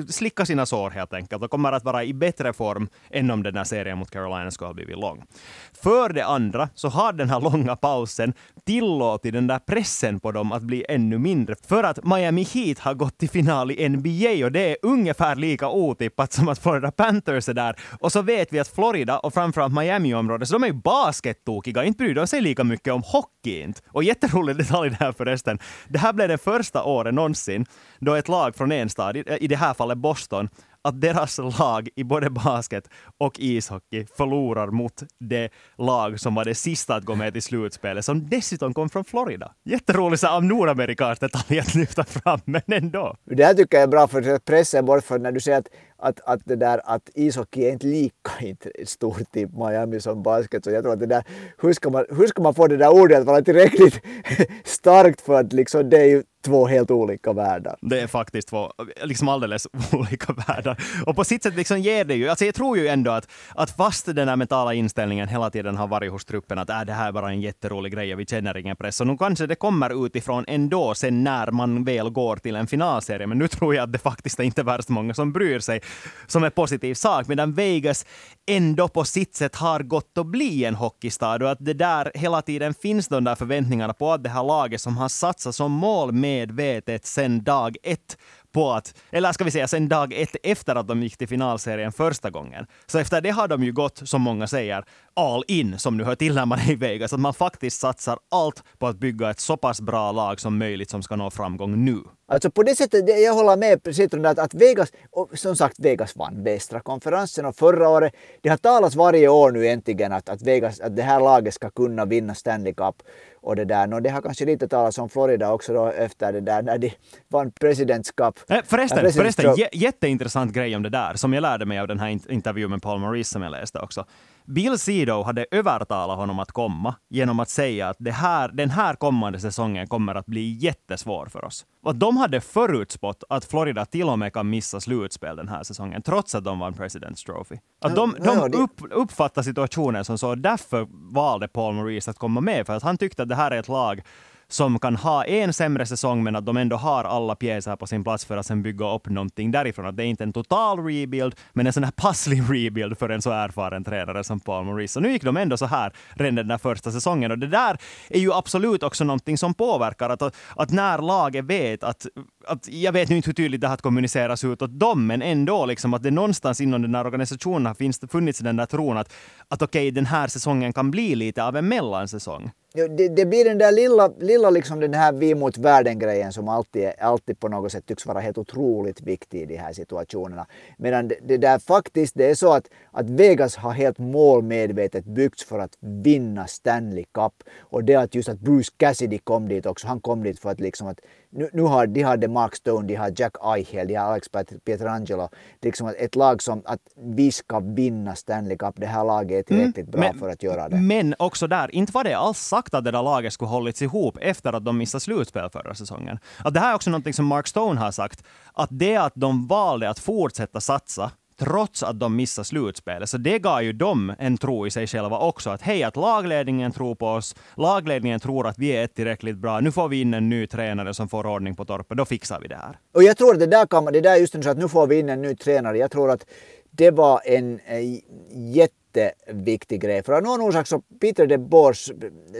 slicka 0.08 0.46
sina 0.46 0.66
sår 0.66 0.90
helt 0.90 1.12
enkelt 1.12 1.42
och 1.42 1.50
kommer 1.50 1.72
att 1.72 1.84
vara 1.84 2.04
i 2.04 2.14
bättre 2.14 2.52
form 2.52 2.88
än 3.10 3.30
om 3.30 3.42
den 3.42 3.56
här 3.56 3.64
serien 3.64 3.98
mot 3.98 4.10
Carolina 4.10 4.50
skulle 4.50 4.68
ha 4.68 4.74
blivit 4.74 4.98
lång. 4.98 5.24
För 5.72 6.12
det 6.12 6.24
andra 6.24 6.68
så 6.74 6.88
har 6.88 7.12
den 7.12 7.30
här 7.30 7.40
långa 7.40 7.76
pausen 7.76 8.34
tillåtit 8.66 9.32
den 9.32 9.46
där 9.46 9.58
pressen 9.58 10.20
på 10.20 10.32
dem 10.32 10.52
att 10.52 10.62
bli 10.62 10.84
ännu 10.88 11.18
mindre. 11.18 11.54
För 11.66 11.84
att 11.84 12.04
Miami 12.04 12.42
Heat 12.42 12.78
har 12.78 12.94
gått 12.94 13.18
till 13.18 13.30
final 13.30 13.70
i 13.70 13.88
NBA 13.88 14.44
och 14.44 14.52
det 14.52 14.70
är 14.70 14.76
ungefär 14.82 15.36
lika 15.36 15.68
otippat 15.68 16.32
som 16.32 16.48
att 16.48 16.58
Florida 16.58 16.90
Panthers 16.90 17.48
är 17.48 17.54
där. 17.54 17.76
Och 18.00 18.12
så 18.12 18.22
vet 18.22 18.52
vi 18.52 18.58
att 18.58 18.68
Florida 18.68 19.18
och 19.18 19.34
framförallt 19.34 19.74
Miami-området, 19.74 20.48
så 20.48 20.54
de 20.54 20.62
är 20.62 20.66
ju 20.66 20.72
basket 20.72 21.37
jättetokiga. 21.38 21.84
Inte 21.84 21.96
bryr 21.96 22.14
de 22.14 22.26
sig 22.26 22.40
lika 22.40 22.64
mycket 22.64 22.92
om 22.92 23.02
hockey 23.02 23.62
inte. 23.62 23.80
Och 23.92 24.04
jätterolig 24.04 24.56
detalj 24.56 24.90
det 24.90 24.96
här 24.96 25.12
förresten. 25.12 25.58
Det 25.88 25.98
här 25.98 26.12
blev 26.12 26.28
det 26.28 26.38
första 26.38 26.84
året 26.84 27.14
någonsin 27.14 27.66
då 28.00 28.14
ett 28.14 28.28
lag 28.28 28.56
från 28.56 28.72
en 28.72 28.88
stad, 28.88 29.16
i 29.16 29.46
det 29.48 29.56
här 29.56 29.74
fallet 29.74 29.98
Boston, 29.98 30.48
att 30.88 31.00
deras 31.00 31.38
lag 31.58 31.88
i 31.96 32.04
både 32.04 32.30
basket 32.30 32.88
och 33.18 33.40
ishockey 33.40 34.06
förlorar 34.16 34.66
mot 34.66 35.02
det 35.20 35.50
lag 35.78 36.20
som 36.20 36.34
var 36.34 36.44
det 36.44 36.54
sista 36.54 36.94
att 36.94 37.04
gå 37.04 37.14
med 37.14 37.32
till 37.32 37.42
slutspelet, 37.42 38.04
som 38.04 38.28
dessutom 38.28 38.74
kom 38.74 38.88
från 38.88 39.04
Florida. 39.04 39.52
Jätteroligt 39.64 40.24
av 40.24 40.44
nordamerikansk 40.44 41.20
detalj 41.20 41.60
att 41.60 41.74
lyfta 41.74 42.04
fram, 42.04 42.40
men 42.44 42.62
ändå. 42.66 43.16
Det 43.24 43.44
här 43.44 43.54
tycker 43.54 43.76
jag 43.76 43.82
är 43.82 43.88
bra 43.88 44.08
för 44.08 44.38
pressen 44.38 44.84
bort, 44.84 45.04
för 45.04 45.18
när 45.18 45.32
du 45.32 45.40
säger 45.40 45.58
att 45.58 45.68
att, 45.98 46.20
att, 46.24 46.40
det 46.44 46.56
där, 46.56 46.80
att 46.84 47.10
ishockey 47.14 47.64
är 47.64 47.72
inte 47.72 47.86
lika 47.86 48.30
stort 48.86 49.36
i 49.36 49.46
Miami 49.46 50.00
som 50.00 50.22
basket. 50.22 50.64
Så 50.64 50.70
jag 50.70 50.82
tror 50.82 50.92
att 50.92 51.00
det 51.00 51.06
där, 51.06 51.24
hur, 51.58 51.72
ska 51.72 51.90
man, 51.90 52.04
hur 52.10 52.26
ska 52.26 52.42
man 52.42 52.54
få 52.54 52.66
det 52.66 52.76
där 52.76 52.92
ordet 52.92 53.18
att 53.18 53.26
vara 53.26 53.42
tillräckligt 53.42 54.00
starkt 54.64 55.20
för 55.20 55.40
att 55.40 55.52
liksom, 55.52 55.90
det 55.90 55.98
är 55.98 56.04
ju 56.04 56.22
två 56.48 56.66
helt 56.66 56.90
olika 56.90 57.32
världar. 57.32 57.76
Det 57.80 58.00
är 58.00 58.06
faktiskt 58.06 58.48
två 58.48 58.72
liksom 59.02 59.28
alldeles 59.28 59.66
olika 59.92 60.32
världar. 60.32 60.76
Och 61.06 61.16
på 61.16 61.24
sitt 61.24 61.42
sätt 61.42 61.56
liksom 61.56 61.78
ger 61.78 62.04
det 62.04 62.14
ju, 62.14 62.28
alltså 62.28 62.44
jag 62.44 62.54
tror 62.54 62.78
ju 62.78 62.88
ändå 62.88 63.10
att, 63.10 63.28
att 63.54 63.70
fast 63.70 64.06
den 64.06 64.28
här 64.28 64.36
mentala 64.36 64.74
inställningen 64.74 65.28
hela 65.28 65.50
tiden 65.50 65.76
har 65.76 65.88
varit 65.88 66.12
hos 66.12 66.24
truppen 66.24 66.58
att 66.58 66.70
äh, 66.70 66.80
det 66.80 66.92
här 66.92 67.08
är 67.08 67.12
bara 67.12 67.30
en 67.30 67.40
jätterolig 67.40 67.92
grej 67.92 68.14
och 68.14 68.20
vi 68.20 68.26
känner 68.26 68.56
ingen 68.56 68.76
press. 68.76 68.96
Så 68.96 69.04
nu 69.04 69.16
kanske 69.16 69.46
det 69.46 69.54
kommer 69.54 70.06
utifrån 70.06 70.44
ändå 70.48 70.94
sen 70.94 71.24
när 71.24 71.50
man 71.50 71.84
väl 71.84 72.10
går 72.10 72.36
till 72.36 72.56
en 72.56 72.66
finalserie. 72.66 73.26
Men 73.26 73.38
nu 73.38 73.48
tror 73.48 73.74
jag 73.74 73.82
att 73.82 73.92
det 73.92 73.98
faktiskt 73.98 74.40
är 74.40 74.44
inte 74.44 74.62
värst 74.62 74.88
många 74.88 75.14
som 75.14 75.32
bryr 75.32 75.58
sig 75.60 75.80
som 76.26 76.44
är 76.44 76.50
positiv 76.50 76.94
sak, 76.94 77.28
medan 77.28 77.52
Vegas 77.52 78.06
ändå 78.46 78.88
på 78.88 79.04
sitt 79.04 79.34
sätt 79.34 79.56
har 79.56 79.80
gått 79.80 80.18
att 80.18 80.26
bli 80.26 80.64
en 80.64 80.74
hockeystad 80.74 81.42
och 81.42 81.50
att 81.50 81.58
det 81.60 81.74
där 81.74 82.12
hela 82.14 82.42
tiden 82.42 82.74
finns 82.74 83.08
de 83.08 83.24
där 83.24 83.34
förväntningarna 83.34 83.92
på 83.92 84.12
att 84.12 84.22
det 84.22 84.28
här 84.28 84.44
laget 84.44 84.80
som 84.80 84.96
har 84.96 85.08
satsat 85.08 85.54
som 85.54 85.72
mål 85.72 86.12
medvetet 86.38 87.06
sedan 87.06 87.44
dag 87.44 87.76
ett 87.82 88.18
på 88.58 88.70
att, 88.72 88.94
eller 89.10 89.32
ska 89.32 89.44
vi 89.44 89.50
säga 89.50 89.68
sen 89.68 89.88
dag 89.88 90.12
ett 90.12 90.36
efter 90.42 90.74
att 90.76 90.88
de 90.88 91.02
gick 91.02 91.16
till 91.16 91.28
finalserien 91.28 91.92
första 91.92 92.30
gången. 92.30 92.66
Så 92.86 92.98
efter 92.98 93.20
det 93.20 93.30
har 93.30 93.48
de 93.48 93.64
ju 93.64 93.72
gått, 93.72 94.00
som 94.04 94.22
många 94.22 94.46
säger, 94.46 94.84
all 95.14 95.44
in, 95.48 95.78
som 95.78 95.96
nu 95.96 96.04
hör 96.04 96.14
till 96.14 96.34
när 96.34 96.46
man 96.46 96.58
är 96.58 96.70
i 96.70 96.74
Vegas. 96.74 97.12
Att 97.12 97.20
man 97.20 97.34
faktiskt 97.34 97.80
satsar 97.80 98.18
allt 98.30 98.62
på 98.78 98.86
att 98.86 98.96
bygga 98.96 99.30
ett 99.30 99.40
så 99.40 99.56
pass 99.56 99.80
bra 99.80 100.12
lag 100.12 100.40
som 100.40 100.58
möjligt 100.58 100.90
som 100.90 101.02
ska 101.02 101.16
nå 101.16 101.30
framgång 101.30 101.84
nu. 101.84 101.98
Alltså 102.30 102.50
på 102.50 102.62
det 102.62 102.76
sättet, 102.76 103.22
jag 103.24 103.34
håller 103.34 103.56
med 103.56 103.82
precis 103.82 104.12
om 104.12 104.24
att, 104.24 104.38
att 104.38 104.54
Vegas, 104.54 104.92
och 105.10 105.38
som 105.38 105.56
sagt 105.56 105.76
Vegas 105.78 106.16
vann 106.16 106.44
västra 106.44 106.80
konferensen 106.80 107.46
och 107.46 107.56
förra 107.56 107.88
året, 107.88 108.12
det 108.42 108.48
har 108.48 108.56
talats 108.56 108.96
varje 108.96 109.28
år 109.28 109.50
nu 109.50 109.68
äntligen 109.68 110.12
att, 110.12 110.28
att, 110.28 110.42
Vegas, 110.42 110.80
att 110.80 110.96
det 110.96 111.02
här 111.02 111.20
laget 111.20 111.54
ska 111.54 111.70
kunna 111.70 112.04
vinna 112.04 112.34
Stanley 112.34 112.74
Cup 112.74 112.94
och 113.40 113.56
det 113.56 113.64
där. 113.64 113.86
No, 113.86 114.00
det 114.00 114.10
har 114.10 114.22
kanske 114.22 114.44
lite 114.44 114.68
talats 114.68 114.98
om 114.98 115.08
Florida 115.08 115.52
också 115.52 115.72
då 115.72 115.86
efter 115.86 116.32
det 116.32 116.40
där 116.40 116.62
när 116.62 116.78
de 116.78 116.92
vann 117.28 117.50
Presidents 117.50 118.10
Cup. 118.10 118.38
Eh, 118.48 118.60
förresten, 118.64 119.06
äh, 119.06 119.12
förresten 119.12 119.54
jätteintressant 119.72 120.52
grej 120.52 120.76
om 120.76 120.82
det 120.82 120.88
där 120.88 121.14
som 121.14 121.32
jag 121.32 121.42
lärde 121.42 121.66
mig 121.66 121.78
av 121.78 121.88
den 121.88 122.00
här 122.00 122.32
intervjun 122.32 122.70
med 122.70 122.82
Paul 122.82 123.00
Maurice 123.00 123.30
som 123.30 123.42
jag 123.42 123.50
läste 123.50 123.78
också. 123.78 124.04
Bill 124.44 124.78
Sido 124.78 125.22
hade 125.22 125.46
övertalat 125.50 126.16
honom 126.16 126.38
att 126.38 126.52
komma 126.52 126.94
genom 127.10 127.40
att 127.40 127.48
säga 127.48 127.88
att 127.88 127.96
det 128.00 128.10
här, 128.10 128.48
den 128.48 128.70
här 128.70 128.94
kommande 128.94 129.40
säsongen 129.40 129.86
kommer 129.86 130.14
att 130.14 130.26
bli 130.26 130.58
jättesvår 130.60 131.26
för 131.26 131.44
oss. 131.44 131.66
Och 131.82 131.96
de 131.96 132.16
hade 132.16 132.40
förutspått 132.40 133.24
att 133.28 133.44
Florida 133.44 133.84
till 133.84 134.08
och 134.08 134.18
med 134.18 134.32
kan 134.32 134.50
missa 134.50 134.80
slutspel 134.80 135.36
den 135.36 135.48
här 135.48 135.62
säsongen, 135.62 136.02
trots 136.02 136.34
att 136.34 136.44
de 136.44 136.58
vann 136.58 136.74
President's 136.74 137.26
Trophy. 137.26 137.56
Att 137.80 137.94
de, 137.94 138.16
de 138.24 138.54
upp, 138.54 138.80
uppfattar 138.90 139.42
situationen 139.42 140.04
som 140.04 140.18
så, 140.18 140.34
därför 140.34 140.86
valde 141.14 141.48
Paul 141.48 141.74
Maurice 141.74 142.10
att 142.10 142.18
komma 142.18 142.40
med, 142.40 142.66
för 142.66 142.76
att 142.76 142.82
han 142.82 142.98
tyckte 142.98 143.22
att 143.22 143.28
det 143.28 143.34
här 143.34 143.50
är 143.50 143.58
ett 143.58 143.68
lag 143.68 144.02
som 144.50 144.78
kan 144.78 144.96
ha 144.96 145.24
en 145.24 145.52
sämre 145.52 145.86
säsong, 145.86 146.22
men 146.22 146.36
att 146.36 146.46
de 146.46 146.56
ändå 146.56 146.76
har 146.76 147.04
alla 147.04 147.34
pjäser 147.34 147.76
på 147.76 147.86
sin 147.86 148.04
plats 148.04 148.24
för 148.24 148.36
att 148.36 148.46
sen 148.46 148.62
bygga 148.62 148.94
upp 148.94 149.08
någonting 149.08 149.50
därifrån. 149.50 149.86
Att 149.86 149.96
det 149.96 150.04
är 150.04 150.06
inte 150.06 150.24
en 150.24 150.32
total 150.32 150.78
rebuild, 150.78 151.34
men 151.52 151.66
en 151.66 151.72
sån 151.72 151.84
här 151.84 151.90
passlig 151.90 152.42
rebuild 152.48 152.98
för 152.98 153.08
en 153.08 153.22
så 153.22 153.30
erfaren 153.30 153.84
tränare 153.84 154.24
som 154.24 154.40
Paul 154.40 154.64
Maurice. 154.64 154.92
Så 154.92 155.00
nu 155.00 155.12
gick 155.12 155.24
de 155.24 155.36
ändå 155.36 155.56
så 155.56 155.66
här 155.66 155.92
redan 156.14 156.34
den 156.34 156.48
där 156.48 156.58
första 156.58 156.92
säsongen. 156.92 157.30
Och 157.30 157.38
det 157.38 157.46
där 157.46 157.78
är 158.08 158.20
ju 158.20 158.32
absolut 158.32 158.82
också 158.82 159.04
någonting 159.04 159.38
som 159.38 159.54
påverkar. 159.54 160.10
Att, 160.10 160.22
att 160.56 160.70
när 160.70 160.98
laget 160.98 161.44
vet 161.44 161.84
att, 161.84 162.06
att, 162.46 162.68
jag 162.68 162.92
vet 162.92 163.08
nu 163.08 163.16
inte 163.16 163.28
hur 163.28 163.34
tydligt 163.34 163.60
det 163.60 163.68
har 163.68 163.76
kommuniceras 163.76 164.44
ut 164.44 164.62
åt 164.62 164.80
dem, 164.80 165.06
men 165.06 165.22
ändå 165.22 165.66
liksom 165.66 165.94
att 165.94 166.02
det 166.02 166.10
någonstans 166.10 166.60
inom 166.60 166.82
den 166.82 166.94
här 166.94 167.06
organisationen 167.06 167.66
har 167.66 167.74
finns, 167.74 168.00
funnits 168.10 168.38
den 168.38 168.56
där 168.56 168.66
tron 168.66 168.98
att, 168.98 169.12
att 169.48 169.62
okej, 169.62 169.82
okay, 169.82 169.90
den 169.90 170.06
här 170.06 170.28
säsongen 170.28 170.72
kan 170.72 170.90
bli 170.90 171.14
lite 171.14 171.44
av 171.44 171.56
en 171.56 171.68
mellansäsong 171.68 172.50
det, 172.74 173.08
det, 173.08 173.26
blir 173.26 173.44
den 173.44 173.58
där 173.58 173.72
lilla, 173.72 174.12
lilla 174.18 174.50
liksom 174.50 174.80
den 174.80 174.94
här 174.94 175.12
vi 175.12 175.34
mot 175.34 175.58
världen-grejen 175.58 176.32
som 176.32 176.48
alltid, 176.48 176.92
alltid 176.98 177.40
på 177.40 177.48
något 177.48 177.72
sätt 177.72 177.86
tycks 177.86 178.06
vara 178.06 178.20
helt 178.20 178.38
otroligt 178.38 179.00
viktig 179.00 179.42
i 179.42 179.46
de 179.46 179.56
här 179.56 179.72
situationerna. 179.72 180.46
Medan 180.78 181.08
det, 181.08 181.18
det 181.22 181.36
där 181.36 181.58
faktiskt, 181.58 182.14
det 182.14 182.30
är 182.30 182.34
så 182.34 182.52
att, 182.52 182.70
att 182.90 183.10
Vegas 183.10 183.56
har 183.56 183.72
helt 183.72 183.98
målmedvetet 183.98 185.04
byggts 185.04 185.44
för 185.44 185.58
att 185.58 185.76
vinna 185.80 186.46
Stanley 186.46 187.04
Cup. 187.12 187.32
Och 187.58 187.84
det 187.84 187.94
att 187.94 188.14
just 188.14 188.28
att 188.28 188.40
Bruce 188.40 188.72
Cassidy 188.76 189.18
kom 189.18 189.48
dit 189.48 189.66
också, 189.66 189.86
han 189.86 190.00
kom 190.00 190.22
dit 190.22 190.38
för 190.38 190.50
att 190.50 190.60
liksom 190.60 190.88
att 190.88 191.00
nu, 191.30 191.50
nu 191.52 191.62
har 191.62 191.86
de 191.86 192.02
hade 192.02 192.28
Mark 192.28 192.56
Stone, 192.56 192.86
de 192.88 192.94
har 192.94 193.12
Jack 193.16 193.36
Eichel, 193.56 193.88
de 193.88 193.94
har 193.94 194.04
Alex 194.04 194.28
Pietrangelo. 194.64 195.28
Liksom 195.62 195.94
ett 195.98 196.16
lag 196.16 196.42
som 196.42 196.62
att 196.64 196.80
vi 196.96 197.32
ska 197.32 197.60
vinna 197.60 198.14
Stanley 198.14 198.56
Cup. 198.56 198.74
Det 198.76 198.86
här 198.86 199.04
laget 199.04 199.38
är 199.38 199.42
tillräckligt 199.42 199.76
mm, 199.88 199.90
bra 199.90 200.00
men, 200.00 200.18
för 200.18 200.28
att 200.28 200.42
göra 200.42 200.68
det. 200.68 200.76
Men 200.76 201.14
också 201.18 201.46
där, 201.46 201.74
inte 201.74 201.92
var 201.92 202.04
det 202.04 202.14
alls 202.14 202.38
sagt 202.38 202.74
att 202.74 202.84
det 202.84 202.90
där 202.90 203.02
laget 203.02 203.32
skulle 203.32 203.48
hållits 203.48 203.82
ihop 203.82 204.18
efter 204.20 204.52
att 204.52 204.64
de 204.64 204.78
missade 204.78 205.00
slutspel 205.00 205.50
förra 205.50 205.74
säsongen. 205.74 206.18
Att 206.44 206.54
det 206.54 206.60
här 206.60 206.70
är 206.70 206.74
också 206.74 206.90
något 206.90 207.14
som 207.14 207.26
Mark 207.26 207.46
Stone 207.46 207.80
har 207.80 207.90
sagt, 207.90 208.24
att 208.52 208.68
det 208.72 208.96
att 208.96 209.12
de 209.14 209.46
valde 209.46 209.90
att 209.90 209.98
fortsätta 209.98 210.60
satsa 210.60 211.10
trots 211.38 211.82
att 211.82 212.00
de 212.00 212.16
missade 212.16 212.44
slutspelet. 212.44 213.08
Så 213.08 213.18
det 213.18 213.38
gav 213.38 213.62
ju 213.62 213.72
dem 213.72 214.14
en 214.18 214.36
tro 214.36 214.66
i 214.66 214.70
sig 214.70 214.86
själva 214.86 215.18
också. 215.18 215.50
Att 215.50 215.62
hej, 215.62 215.82
att 215.82 215.96
lagledningen 215.96 216.72
tror 216.72 216.94
på 216.94 217.06
oss. 217.06 217.34
Lagledningen 217.56 218.20
tror 218.20 218.46
att 218.46 218.58
vi 218.58 218.70
är 218.70 218.86
tillräckligt 218.86 219.36
bra. 219.36 219.60
Nu 219.60 219.72
får 219.72 219.88
vi 219.88 220.00
in 220.00 220.14
en 220.14 220.28
ny 220.28 220.46
tränare 220.46 220.94
som 220.94 221.08
får 221.08 221.26
ordning 221.26 221.56
på 221.56 221.64
torpet. 221.64 221.96
Då 221.96 222.04
fixar 222.04 222.40
vi 222.40 222.48
det 222.48 222.56
här. 222.56 222.78
Och 222.94 223.02
jag 223.02 223.16
tror 223.16 223.32
att 223.32 223.40
det 223.40 223.46
där 223.46 223.66
kan 223.66 223.84
man, 223.84 223.92
det 223.92 224.00
där 224.00 224.16
just 224.16 224.34
nu 224.34 224.42
så 224.42 224.50
att 224.50 224.58
nu 224.58 224.68
får 224.68 224.86
vi 224.86 224.98
in 224.98 225.08
en 225.08 225.22
ny 225.22 225.34
tränare. 225.34 225.78
Jag 225.78 225.90
tror 225.90 226.10
att 226.10 226.26
det 226.70 226.90
var 226.90 227.20
en 227.24 227.60
eh, 227.66 228.00
jätte 228.32 228.77
jätteviktig 228.96 229.80
grej. 229.80 230.02
För 230.02 230.12
av 230.12 230.22
någon 230.22 230.40
orsak 230.40 230.66
så 230.66 230.80
Peter 231.00 231.26
de 231.26 231.38
Boers, 231.38 231.92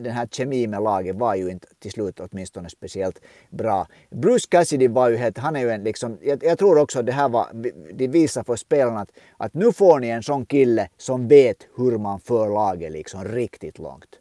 den 0.02 0.12
här 0.12 0.26
kemin 0.26 0.70
med 0.70 0.82
laget 0.82 1.16
var 1.16 1.34
ju 1.34 1.50
inte 1.50 1.68
till 1.78 1.90
slut 1.90 2.20
åtminstone 2.20 2.68
speciellt 2.68 3.20
bra. 3.50 3.86
Bruce 4.10 4.48
Cassidy 4.48 4.88
var 4.88 5.10
ju 5.10 5.16
helt, 5.16 5.38
han 5.38 5.56
är 5.56 5.60
ju 5.60 5.70
en 5.70 5.84
liksom, 5.84 6.18
jag, 6.22 6.44
jag 6.44 6.58
tror 6.58 6.78
också 6.78 6.98
att 6.98 7.06
det 7.06 7.12
här 7.12 7.28
var, 7.28 7.46
det 7.94 8.08
visar 8.08 8.44
för 8.44 8.56
spelarna 8.56 9.00
att, 9.00 9.10
att 9.36 9.54
nu 9.54 9.72
får 9.72 10.00
ni 10.00 10.08
en 10.08 10.22
sån 10.22 10.46
kille 10.46 10.88
som 10.96 11.28
vet 11.28 11.56
hur 11.76 11.98
man 11.98 12.20
för 12.20 12.48
laget 12.48 12.92
liksom 12.92 13.24
riktigt 13.24 13.78
långt. 13.78 14.18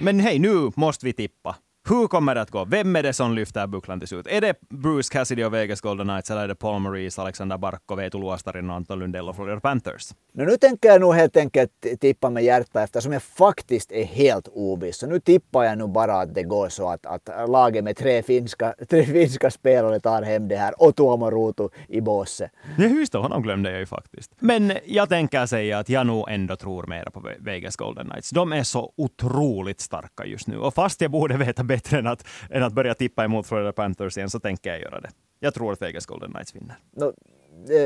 Men 0.00 0.20
hej, 0.20 0.38
nu 0.38 0.70
måste 0.74 1.06
vi 1.06 1.12
tippa. 1.12 1.56
Hur 1.88 2.08
kommer 2.08 2.34
det 2.34 2.40
att 2.40 2.50
gå? 2.50 2.64
Vem 2.64 2.96
är 2.96 3.02
det 3.02 3.12
som 3.12 3.34
lyfter 3.34 3.66
bucklan 3.66 3.98
till 3.98 4.08
slut? 4.08 4.26
Är 4.26 4.40
det 4.40 4.54
Bruce 4.68 5.12
Cassidy 5.12 5.44
och 5.44 5.54
Vegas 5.54 5.80
Golden 5.80 6.06
Knights 6.06 6.30
eller 6.30 6.42
är 6.42 6.48
det 6.48 6.54
Paul 6.54 6.80
Maurice, 6.80 7.22
Alexander 7.22 7.58
Barkov, 7.58 8.00
Eetu 8.00 8.18
Luostarin 8.18 8.70
och 8.70 8.76
Anton 8.76 8.98
Lundell 8.98 9.28
och 9.28 9.36
Florida 9.36 9.60
Panthers? 9.60 10.14
No, 10.32 10.44
nu 10.44 10.56
tänker 10.56 10.88
jag 10.88 11.00
nog 11.00 11.14
helt 11.14 11.36
enkelt 11.36 11.70
tippa 12.00 12.30
med 12.30 12.44
hjärta 12.44 12.82
eftersom 12.82 13.12
jag 13.12 13.22
faktiskt 13.22 13.92
är 13.92 14.04
helt 14.04 14.48
oviss. 14.52 14.98
Så 14.98 15.06
nu 15.06 15.20
tippar 15.20 15.64
jag 15.64 15.78
nog 15.78 15.92
bara 15.92 16.14
att 16.14 16.34
det 16.34 16.42
går 16.42 16.68
så 16.68 16.88
att, 16.88 17.06
att 17.06 17.48
laget 17.48 17.84
med 17.84 17.96
tre 17.96 18.22
finska, 18.22 18.74
tre 18.88 19.04
finska 19.04 19.50
spelare 19.50 20.00
tar 20.00 20.22
hem 20.22 20.48
det 20.48 20.56
här 20.56 20.82
och 20.82 20.96
Tuomo 20.96 21.30
Ruutu 21.30 21.68
i 21.88 22.00
båset. 22.00 22.50
Ja, 22.78 22.84
just 22.84 23.12
det, 23.12 23.18
honom 23.18 23.42
glömde 23.42 23.70
jag 23.70 23.80
ju 23.80 23.86
faktiskt. 23.86 24.32
Men 24.38 24.72
jag 24.86 25.08
tänker 25.08 25.46
säga 25.46 25.78
att 25.78 25.88
jag 25.88 26.06
nog 26.06 26.30
ändå 26.30 26.56
tror 26.56 26.86
mer 26.86 27.04
på 27.04 27.22
Vegas 27.38 27.76
Golden 27.76 28.06
Knights. 28.06 28.30
De 28.30 28.52
är 28.52 28.62
så 28.62 28.92
otroligt 28.96 29.80
starka 29.80 30.24
just 30.24 30.46
nu 30.46 30.58
och 30.58 30.74
fast 30.74 31.00
jag 31.00 31.10
borde 31.10 31.36
veta 31.36 31.64
bättre 31.64 31.77
bättre 31.78 31.98
än 31.98 32.06
att, 32.06 32.26
än 32.50 32.62
att 32.62 32.72
börja 32.72 32.94
tippa 32.94 33.24
emot 33.24 33.46
Florida 33.46 33.72
Panthers 33.72 34.16
igen, 34.16 34.30
så 34.30 34.40
tänker 34.40 34.70
jag 34.70 34.80
göra 34.80 35.00
det. 35.00 35.10
Jag 35.40 35.54
tror 35.54 35.72
att 35.72 35.82
Vegas 35.82 36.06
Golden 36.06 36.30
Knights 36.30 36.56
vinner. 36.56 36.76
No, 36.96 37.12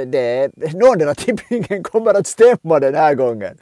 det, 0.07 0.51
någondera 0.75 1.15
tippningen 1.15 1.83
kommer 1.83 2.15
att 2.15 2.27
stämma 2.27 2.81
den 2.81 2.95
här 2.95 3.15
gången. 3.15 3.59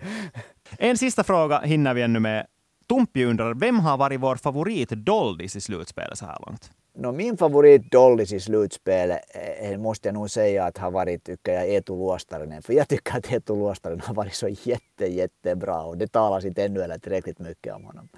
En 0.79 0.99
sista 0.99 1.25
fråga 1.25 1.61
hinner 1.61 1.95
vi 1.95 2.03
ännu 2.03 2.19
med. 2.21 2.47
Tumpi 2.89 3.25
undrar, 3.25 3.55
vem 3.55 3.81
har 3.81 3.97
varit 3.97 4.21
vår 4.21 4.37
favorit 4.37 4.91
Doldis 4.91 5.57
i 5.57 5.61
slutspelet 5.61 6.19
så 6.19 6.27
här 6.27 6.39
långt? 6.47 6.71
No, 6.95 7.13
min 7.13 7.37
favorit 7.37 7.91
Dollis 7.91 8.33
i 8.33 8.41
slutspelet 8.41 9.21
eh, 9.61 9.79
måste 9.79 10.09
jag 10.09 10.15
nog 10.15 10.31
säga 10.31 10.65
att 10.65 10.79
har 10.79 10.91
varit, 10.91 11.25
tycker 11.25 11.53
jag, 11.53 11.69
Eetu 11.69 11.93
Luostarinen. 11.93 12.63
För 12.63 12.73
jag 12.73 12.89
tycker 12.89 13.19
att 13.19 13.33
Eetu 13.33 13.55
Luostarinen 13.55 14.01
har 14.07 14.15
varit 14.15 14.35
så 14.35 14.49
jätte, 14.49 15.07
jättebra 15.07 15.83
och 15.83 15.99
det 15.99 16.07
talar 16.07 16.47
inte 16.47 16.65
ännu 16.65 16.83
eller 16.83 16.99
tillräckligt 16.99 17.39
mycket 17.39 17.75
om 17.75 17.85
honom. 17.85 18.09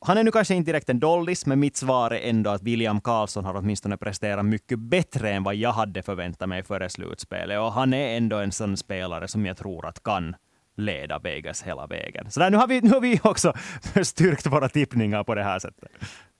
Han 0.00 0.18
är 0.18 0.24
nu 0.24 0.30
kanske 0.30 0.54
inte 0.54 0.70
direkt 0.72 0.88
en 0.88 1.00
dollis, 1.00 1.46
men 1.46 1.60
mitt 1.60 1.76
svar 1.76 2.10
är 2.10 2.30
ändå 2.30 2.50
att 2.50 2.62
William 2.62 3.00
Karlsson 3.00 3.44
har 3.44 3.56
åtminstone 3.56 3.96
presterat 3.96 4.44
mycket 4.44 4.78
bättre 4.78 5.30
än 5.30 5.42
vad 5.42 5.54
jag 5.54 5.72
hade 5.72 6.02
förväntat 6.02 6.48
mig 6.48 6.62
före 6.62 6.88
slutspelet. 6.88 7.58
Och 7.58 7.72
han 7.72 7.94
är 7.94 8.16
ändå 8.16 8.36
en 8.36 8.52
sån 8.52 8.76
spelare 8.76 9.28
som 9.28 9.46
jag 9.46 9.56
tror 9.56 9.86
att 9.86 10.02
kan 10.02 10.36
leda 10.76 11.18
Vegas 11.18 11.62
hela 11.62 11.86
vägen. 11.86 12.30
Så 12.30 12.40
där, 12.40 12.50
nu, 12.50 12.56
har 12.56 12.66
vi, 12.66 12.80
nu 12.80 12.90
har 12.90 13.00
vi 13.00 13.20
också 13.22 13.52
styrkt 14.02 14.46
våra 14.46 14.68
tippningar 14.68 15.24
på 15.24 15.34
det 15.34 15.42
här 15.42 15.58
sättet. 15.58 15.90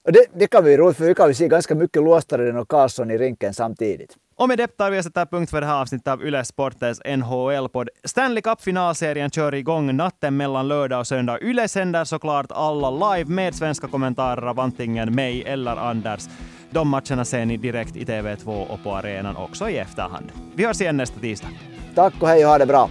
Det, 0.03 0.25
det 0.33 0.47
kan 0.47 0.63
bli 0.63 0.77
roligt, 0.77 0.97
för 0.97 1.05
vi 1.05 1.15
kan 1.15 1.35
se 1.35 1.47
ganska 1.47 1.75
mycket 1.75 2.03
Luostaren 2.03 2.57
och 2.57 2.67
Karlsson 2.67 3.11
i 3.11 3.17
rinken 3.17 3.53
samtidigt. 3.53 4.15
Och 4.35 4.47
med 4.47 4.57
det 4.57 4.67
tar 4.67 4.91
vi 4.91 4.99
och 4.99 5.03
sätter 5.03 5.25
punkt 5.25 5.49
för 5.49 5.61
det 5.61 5.67
här 5.67 5.81
avsnittet 5.81 6.07
av 6.07 6.25
Yle 6.25 6.45
Sportens 6.45 7.01
NHL-podd. 7.05 7.89
Stanley 8.03 8.41
Cup-finalserien 8.41 9.29
kör 9.29 9.55
igång 9.55 9.95
natten 9.95 10.37
mellan 10.37 10.67
lördag 10.67 10.99
och 10.99 11.07
söndag. 11.07 11.39
Yle 11.41 11.67
sänder 11.67 12.03
såklart 12.03 12.45
alla 12.49 13.13
live 13.15 13.29
med 13.29 13.55
svenska 13.55 13.87
kommentarer 13.87 14.47
av 14.47 14.59
antingen 14.59 15.15
mig 15.15 15.43
eller 15.43 15.75
Anders. 15.75 16.23
De 16.69 16.89
matcherna 16.89 17.25
ser 17.25 17.45
ni 17.45 17.57
direkt 17.57 17.95
i 17.95 18.05
TV2 18.05 18.67
och 18.67 18.83
på 18.83 18.95
arenan 18.95 19.37
också 19.37 19.69
i 19.69 19.77
efterhand. 19.77 20.31
Vi 20.55 20.65
hörs 20.65 20.81
igen 20.81 20.97
nästa 20.97 21.19
tisdag. 21.19 21.47
Tack 21.95 22.13
och 22.21 22.27
hej 22.27 22.45
och 22.45 22.51
ha 22.51 22.57
det 22.57 22.65
bra. 22.65 22.89